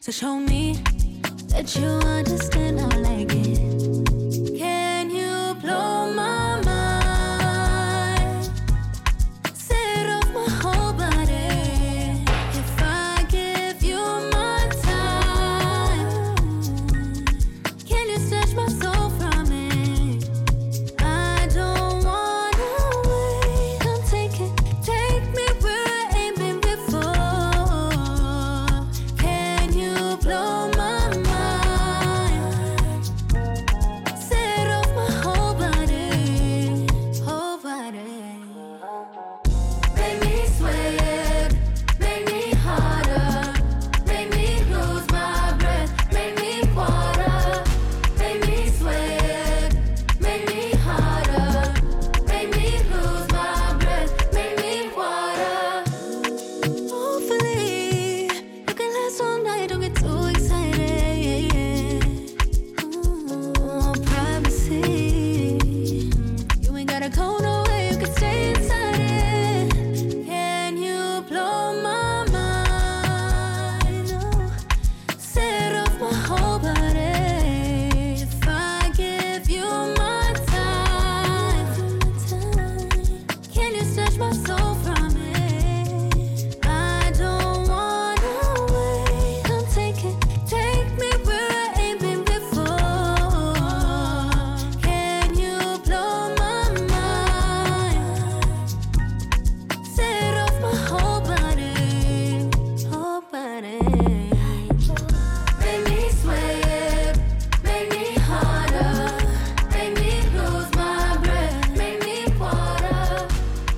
so 0.02 0.26
show 0.26 0.36
me 0.40 0.74
that 1.50 1.76
you 1.76 1.88
understand 1.88 2.80
I 2.82 2.98
like 2.98 3.32
it. 3.34 4.01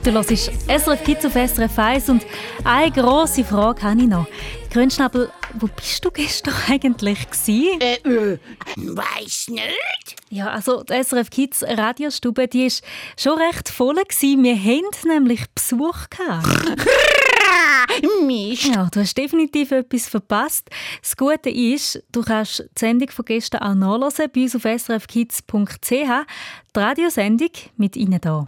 Du 0.03 0.11
hörst 0.11 0.29
SRF 0.29 1.01
Kids 1.05 1.25
auf 1.25 1.31
SRF 1.31 1.79
1 1.79 2.09
und 2.09 2.25
eine 2.65 2.91
grosse 2.91 3.45
Frage 3.45 3.83
habe 3.83 4.01
ich 4.01 4.07
noch. 4.07 4.27
Grünschnabel, 4.69 5.31
wo 5.53 5.67
bist 5.67 6.03
du 6.03 6.11
gestern 6.11 6.53
eigentlich 6.69 7.29
gewesen? 7.29 7.79
Äh, 7.79 7.93
äh, 7.95 8.37
weiss 8.75 9.47
nicht. 9.47 10.15
Ja, 10.29 10.49
also 10.49 10.83
die 10.83 11.01
SRF 11.01 11.29
Kids 11.29 11.63
Radiostube, 11.63 12.49
die 12.49 12.65
ist 12.65 12.83
schon 13.17 13.39
recht 13.39 13.69
voll 13.69 13.95
gewesen. 13.95 14.43
Wir 14.43 14.57
haben 14.57 14.89
nämlich 15.07 15.45
Besuch 15.55 16.09
gehabt. 16.09 16.47
Mist. 18.27 18.75
Ja, 18.75 18.89
du 18.91 18.99
hast 18.99 19.17
definitiv 19.17 19.71
etwas 19.71 20.09
verpasst. 20.09 20.69
Das 21.01 21.15
Gute 21.15 21.49
ist, 21.49 22.03
du 22.11 22.23
kannst 22.23 22.59
die 22.59 22.79
Sendung 22.79 23.09
von 23.09 23.23
gestern 23.23 23.61
auch 23.61 23.73
nachlesen 23.73 24.29
bei 24.35 24.41
uns 24.41 24.55
auf 24.55 24.63
srfkids.ch. 24.63 25.89
Die 25.89 26.79
Radiosendung 26.79 27.51
mit 27.77 27.95
Ihnen 27.95 28.19
da. 28.19 28.47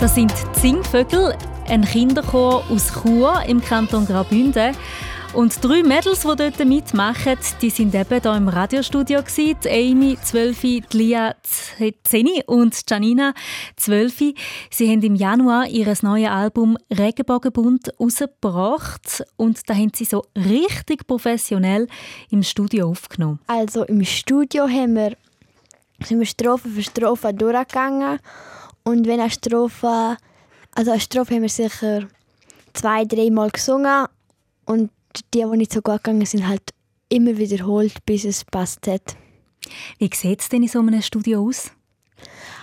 Das 0.00 0.14
sind 0.14 0.32
die 0.32 0.60
Singvögel, 0.60 1.36
ein 1.68 1.84
Kinderchor 1.84 2.64
aus 2.70 2.90
Chur 2.90 3.42
im 3.46 3.60
Kanton 3.60 4.06
Graubünden. 4.06 4.74
Und 5.34 5.62
drei 5.62 5.82
Mädels, 5.82 6.22
die 6.22 6.36
dort 6.36 6.64
mitmachen, 6.64 7.36
die 7.60 7.68
sind 7.68 7.94
eben 7.94 8.20
hier 8.22 8.34
im 8.34 8.48
Radiostudio. 8.48 9.20
Die 9.36 9.54
Amy, 9.68 10.16
12, 10.20 10.60
die 10.62 10.82
Lia, 10.92 11.34
10 12.02 12.28
und 12.46 12.80
Janina, 12.88 13.34
12. 13.76 14.32
Sie 14.70 14.90
haben 14.90 15.02
im 15.02 15.16
Januar 15.16 15.66
ihr 15.66 15.94
neues 16.00 16.30
Album 16.30 16.78
«Regenbogenbund» 16.90 17.92
rausgebracht. 18.00 19.22
Und 19.36 19.68
da 19.68 19.74
haben 19.74 19.92
sie 19.94 20.06
so 20.06 20.24
richtig 20.34 21.06
professionell 21.06 21.88
im 22.30 22.42
Studio 22.42 22.88
aufgenommen. 22.88 23.38
Also 23.48 23.84
im 23.84 24.02
Studio 24.06 24.66
haben 24.66 24.94
wir, 24.94 25.14
sind 26.02 26.20
wir 26.20 26.26
Strophe 26.26 26.70
für 26.70 26.82
Strophe 26.82 27.34
durchgegangen. 27.34 28.18
Und 28.84 29.06
wenn 29.06 29.20
eine 29.20 29.30
Strophe, 29.30 30.16
also 30.74 30.90
eine 30.90 31.00
Strophe 31.00 31.34
haben 31.34 31.42
wir 31.42 31.48
sicher 31.48 32.08
zwei, 32.72 33.04
dreimal 33.04 33.50
gesungen. 33.50 34.06
Und 34.66 34.90
die, 35.16 35.40
die 35.40 35.44
nicht 35.56 35.72
so 35.72 35.82
gut 35.82 36.02
gegangen 36.02 36.26
sind, 36.26 36.46
halt 36.46 36.72
immer 37.08 37.36
wiederholt, 37.36 38.04
bis 38.06 38.24
es 38.24 38.44
passt 38.44 38.86
hat. 38.86 39.16
Wie 39.98 40.10
sieht 40.14 40.40
es 40.40 40.48
denn 40.48 40.62
in 40.62 40.68
so 40.68 40.78
einem 40.78 41.02
Studio 41.02 41.46
aus? 41.46 41.70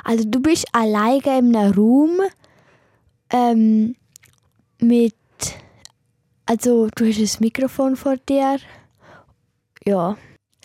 Also 0.04 0.24
du 0.26 0.40
bist 0.40 0.66
alleine 0.72 1.40
in 1.40 1.56
einem 1.56 1.74
Raum 1.74 2.20
ähm, 3.30 3.96
mit, 4.80 5.16
also 6.46 6.88
du 6.96 7.08
hast 7.08 7.20
ein 7.20 7.44
Mikrofon 7.44 7.96
vor 7.96 8.16
dir, 8.18 8.58
ja. 9.86 10.18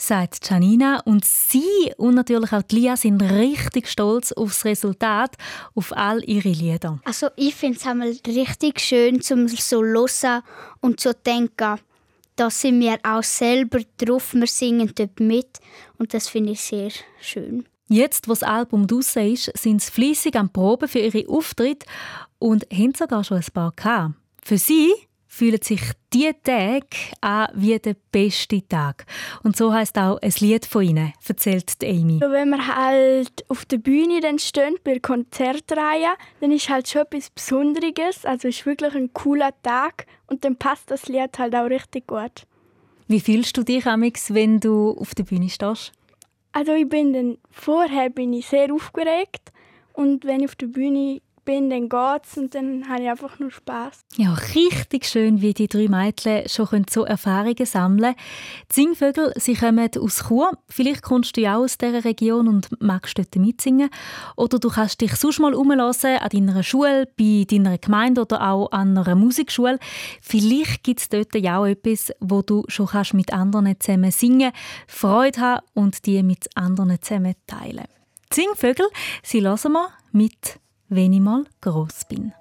Sagt 0.02 0.50
Janina 0.50 0.98
und 1.04 1.24
sie 1.24 1.92
und 1.96 2.16
natürlich 2.16 2.52
auch 2.52 2.64
Lia 2.72 2.96
sind 2.96 3.22
richtig 3.22 3.86
stolz 3.86 4.32
auf 4.32 4.48
das 4.48 4.64
Resultat, 4.64 5.36
auf 5.76 5.96
all 5.96 6.28
ihre 6.28 6.48
Lieder. 6.48 6.98
Also 7.04 7.28
ich 7.36 7.54
finde 7.54 7.78
es 7.78 7.86
einmal 7.86 8.12
richtig 8.26 8.80
schön, 8.80 9.20
zum 9.20 9.46
so 9.46 9.80
hören 9.80 10.42
und 10.80 10.98
zu 10.98 11.14
denken, 11.14 11.78
da 12.34 12.50
sind 12.50 12.80
wir 12.80 12.98
auch 13.04 13.22
selber 13.22 13.78
drauf, 13.96 14.34
wir 14.34 14.48
singen 14.48 14.90
dort 14.92 15.20
mit 15.20 15.60
und 15.98 16.12
das 16.14 16.26
finde 16.26 16.50
ich 16.54 16.62
sehr 16.62 16.90
schön. 17.20 17.64
Jetzt, 17.86 18.26
wo 18.26 18.32
das 18.32 18.42
Album 18.42 18.88
draussen 18.88 19.32
ist, 19.32 19.56
sind 19.56 19.82
sie 19.82 19.92
fleissig 19.92 20.34
am 20.34 20.52
Proben 20.52 20.88
für 20.88 20.98
ihre 20.98 21.28
Auftritte 21.28 21.86
und 22.40 22.66
haben 22.72 22.94
sogar 22.94 23.22
schon 23.22 23.36
ein 23.36 23.46
paar 23.54 23.72
gehabt. 23.76 24.14
Für 24.42 24.58
sie 24.58 24.92
fühlen 25.32 25.62
sich 25.62 25.80
die 26.12 26.30
Tage 26.44 26.84
an 27.22 27.48
wie 27.54 27.78
der 27.78 27.96
beste 28.12 28.68
Tag. 28.68 29.06
Und 29.42 29.56
so 29.56 29.72
heißt 29.72 29.96
auch 29.96 30.18
ein 30.20 30.32
Lied 30.40 30.66
von 30.66 30.82
ihnen, 30.82 31.14
erzählt 31.26 31.80
die 31.80 31.88
Amy. 31.88 32.20
Wenn 32.20 32.50
wir 32.50 32.66
halt 32.66 33.42
auf 33.48 33.64
der 33.64 33.78
Bühne 33.78 34.20
dann 34.20 34.38
stehen, 34.38 34.76
bei 34.84 34.92
der 34.92 35.00
Konzertreihe, 35.00 36.10
dann 36.40 36.52
ist 36.52 36.68
halt 36.68 36.86
schon 36.86 37.02
etwas 37.02 37.30
Besonderes. 37.30 38.26
Also 38.26 38.48
ist 38.48 38.66
wirklich 38.66 38.94
ein 38.94 39.10
cooler 39.14 39.54
Tag 39.62 40.06
und 40.26 40.44
dann 40.44 40.56
passt 40.56 40.90
das 40.90 41.08
Lied 41.08 41.38
halt 41.38 41.54
auch 41.54 41.70
richtig 41.70 42.08
gut. 42.08 42.42
Wie 43.08 43.20
fühlst 43.20 43.56
du 43.56 43.62
dich, 43.62 43.86
Amix, 43.86 44.34
wenn 44.34 44.60
du 44.60 44.90
auf 44.98 45.14
der 45.14 45.24
Bühne 45.24 45.48
stehst? 45.48 45.92
Also 46.52 46.74
ich 46.74 46.88
bin 46.88 47.14
dann, 47.14 47.38
vorher 47.50 48.10
bin 48.10 48.34
ich 48.34 48.48
sehr 48.48 48.70
aufgeregt 48.70 49.50
und 49.94 50.26
wenn 50.26 50.40
ich 50.40 50.48
auf 50.48 50.56
der 50.56 50.66
Bühne 50.66 51.22
bin, 51.44 51.70
dann 51.70 51.88
geht's 51.88 52.36
und 52.36 52.54
dann 52.54 52.88
habe 52.88 53.02
ich 53.02 53.08
einfach 53.08 53.38
nur 53.38 53.50
Spaß. 53.50 54.00
Ja, 54.16 54.34
richtig 54.54 55.06
schön, 55.06 55.40
wie 55.40 55.54
die 55.54 55.68
drei 55.68 55.88
Mädchen 55.88 56.48
schon 56.48 56.66
können 56.66 56.86
so 56.88 57.04
Erfahrungen 57.04 57.66
sammeln 57.66 58.14
Die 58.70 58.74
Singvögel, 58.74 59.32
sie 59.36 59.54
kommen 59.54 59.88
aus 59.98 60.24
Chur. 60.28 60.52
Vielleicht 60.68 61.02
kommst 61.02 61.36
du 61.36 61.40
ja 61.40 61.56
auch 61.56 61.64
aus 61.64 61.78
dieser 61.78 62.04
Region 62.04 62.48
und 62.48 62.68
magst 62.80 63.18
dort 63.18 63.34
mitsingen. 63.36 63.90
Oder 64.36 64.58
du 64.58 64.68
kannst 64.68 65.00
dich 65.00 65.14
sonst 65.16 65.40
mal 65.40 65.54
umhören 65.54 65.80
an 65.80 66.28
deiner 66.28 66.62
Schule, 66.62 67.08
bei 67.18 67.44
deiner 67.48 67.78
Gemeinde 67.78 68.22
oder 68.22 68.50
auch 68.50 68.70
an 68.72 68.96
einer 68.96 69.14
Musikschule. 69.14 69.78
Vielleicht 70.20 70.84
gibt 70.84 71.00
es 71.00 71.08
dort 71.08 71.34
ja 71.34 71.58
auch 71.58 71.66
etwas, 71.66 72.12
wo 72.20 72.42
du 72.42 72.64
schon 72.68 72.86
kannst 72.86 73.14
mit 73.14 73.32
anderen 73.32 73.78
zusammen 73.80 74.10
singen 74.10 74.52
Freude 74.86 75.40
haben 75.40 75.66
und 75.74 76.06
die 76.06 76.22
mit 76.22 76.48
anderen 76.56 77.00
zusammen 77.00 77.34
teilen. 77.46 77.86
Die 78.32 78.40
Singvögel, 78.40 78.86
sie 79.22 79.42
hören 79.42 79.72
wir 79.72 79.88
mit 80.12 80.61
«Wenn 80.94 81.14
ich 81.14 81.22
mal 81.22 81.44
groß 81.62 82.04
bin». 82.04 82.34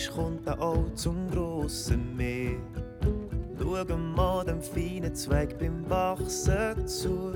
Irgendein 0.00 0.14
kommt 0.14 0.46
er 0.46 0.60
auch 0.60 0.94
zum 0.94 1.30
grossen 1.30 2.16
Meer. 2.16 2.58
Schau 3.58 3.96
mal 3.96 4.44
dem 4.44 4.62
feinen 4.62 5.14
Zweig 5.14 5.58
beim 5.58 5.88
Wachsen 5.90 6.86
zu. 6.86 7.32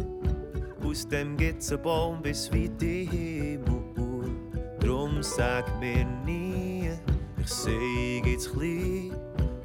Aus 0.83 1.07
dem 1.07 1.37
gibt's 1.37 1.71
einen 1.73 1.83
Baum 1.83 2.23
bis 2.23 2.51
weit 2.53 2.83
in 2.83 3.11
Himmel. 3.11 4.31
Drum 4.81 5.23
sag 5.23 5.65
mir 5.79 6.07
nie, 6.25 6.91
ich 7.39 7.49
seh 7.51 8.23
jetzt 8.25 8.53
klein. 8.53 9.15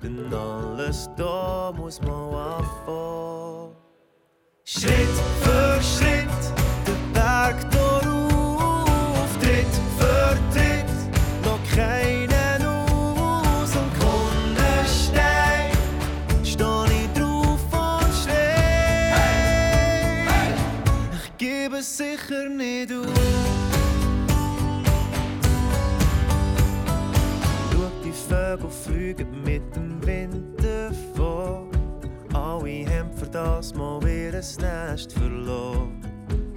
Denn 0.04 0.34
alles 0.34 1.10
da 1.16 1.74
muss 1.76 2.02
man 2.02 2.34
anfangen. 2.34 3.76
Schritt 4.66 5.16
für 5.42 5.82
Schritt, 5.82 6.44
den 6.86 7.14
Berg 7.14 7.56
auf, 7.76 9.38
Tritt 9.42 9.68
für 9.98 10.38
Tritt, 10.54 10.86
noch 11.44 11.76
keinen 11.76 12.09
sicher 22.00 22.48
nicht 22.48 22.94
auf. 22.94 23.06
Schau, 27.72 27.92
die 28.06 28.14
Vögel 28.14 28.70
fliegen 28.70 29.44
mit 29.44 29.76
dem 29.76 30.06
Wind 30.06 30.64
davon. 30.64 31.68
Alle 32.34 32.86
haben 32.88 33.12
für 33.18 33.28
das 33.28 33.74
mal 33.74 34.00
ihr 34.08 34.32
Nest 34.32 35.12
verloren. 35.12 36.00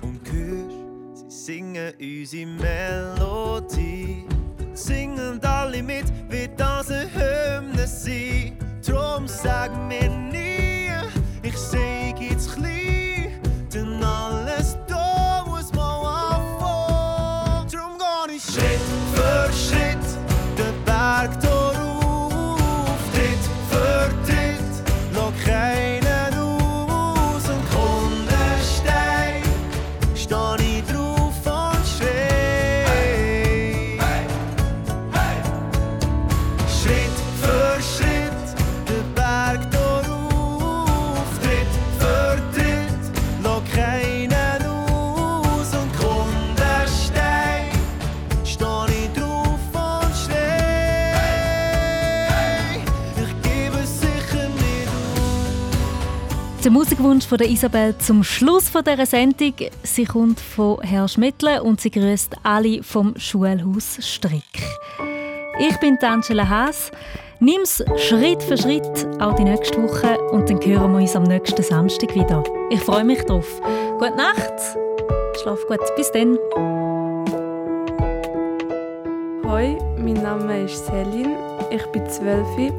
Und 0.03 0.21
hörst, 0.31 1.31
sie 1.31 1.45
singen 1.45 1.93
unsere 1.99 2.47
Melodie. 2.47 4.25
Singen 4.75 5.41
alle 5.45 5.83
mit, 5.83 6.05
wie 6.31 6.49
das 6.57 6.89
eine 6.89 7.11
Hymne 7.15 7.87
sein. 7.89 8.57
Drum 8.87 9.27
sag 9.27 9.71
mir 9.89 10.09
nie, 10.09 10.89
ich 11.43 11.57
seh 11.57 12.15
jetzt 12.21 12.55
klein, 12.55 12.82
Der 56.73 56.79
Musikwunsch 56.79 57.27
von 57.27 57.37
der 57.37 57.51
Isabel 57.51 57.95
zum 57.99 58.25
Schluss 58.25 58.71
von 58.71 58.83
dieser 58.83 59.05
Sendung. 59.05 59.53
Sie 59.83 60.07
kommt 60.07 60.41
von 60.41 60.81
Herrn 60.81 61.07
Schmidtle 61.07 61.63
und 61.63 61.83
sie 61.83 61.91
grüßt 61.91 62.35
alle 62.45 62.83
vom 62.83 63.13
Schulhaus 63.19 63.99
Strick. 64.01 64.43
Ich 65.61 65.77
bin 65.81 65.99
Angela 66.01 66.49
Haas. 66.49 66.91
Nimm's 67.41 67.85
Schritt 67.99 68.43
für 68.43 68.57
Schritt, 68.57 69.07
auch 69.21 69.35
die 69.35 69.45
nächste 69.45 69.83
Woche, 69.83 70.19
und 70.31 70.49
dann 70.49 70.65
hören 70.65 70.93
wir 70.93 71.01
uns 71.01 71.15
am 71.15 71.25
nächsten 71.25 71.63
Samstag 71.63 72.15
wieder. 72.15 72.43
Ich 72.71 72.81
freue 72.81 73.05
mich 73.05 73.21
drauf. 73.25 73.61
Gute 73.99 74.17
Nacht, 74.17 74.55
schlaf 75.43 75.61
gut, 75.69 75.81
bis 75.95 76.11
dann. 76.13 76.39
Hoi, 79.45 79.77
mein 80.03 80.15
Name 80.15 80.65
ist 80.65 80.87
Celine, 80.87 81.37
ich 81.71 81.85
bin 81.87 82.09
12 82.09 82.73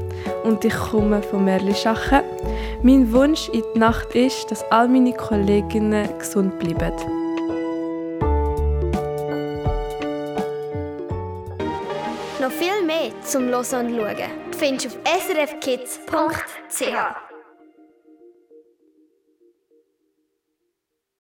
und 0.44 0.66
ich 0.66 0.74
komme 0.74 1.24
von 1.24 1.46
Merlischachen. 1.46 2.22
Mein 2.82 3.12
Wunsch 3.14 3.50
in 3.50 3.64
die 3.74 3.80
Nacht 3.80 4.14
ist, 4.14 4.52
dass 4.52 4.64
all 4.72 4.88
meine 4.88 5.14
Kolleginnen 5.14 6.08
gesund 6.20 6.60
bleiben. 6.60 6.94
Noch 12.42 12.52
viel 12.52 12.86
mehr 12.86 13.12
zum 13.24 13.48
Hören 13.48 13.58
und 13.58 13.96
Schauen 13.96 14.18
findest 14.58 14.86
du 14.86 14.90
auf 14.90 14.96
srfkids.ch. 15.24 17.33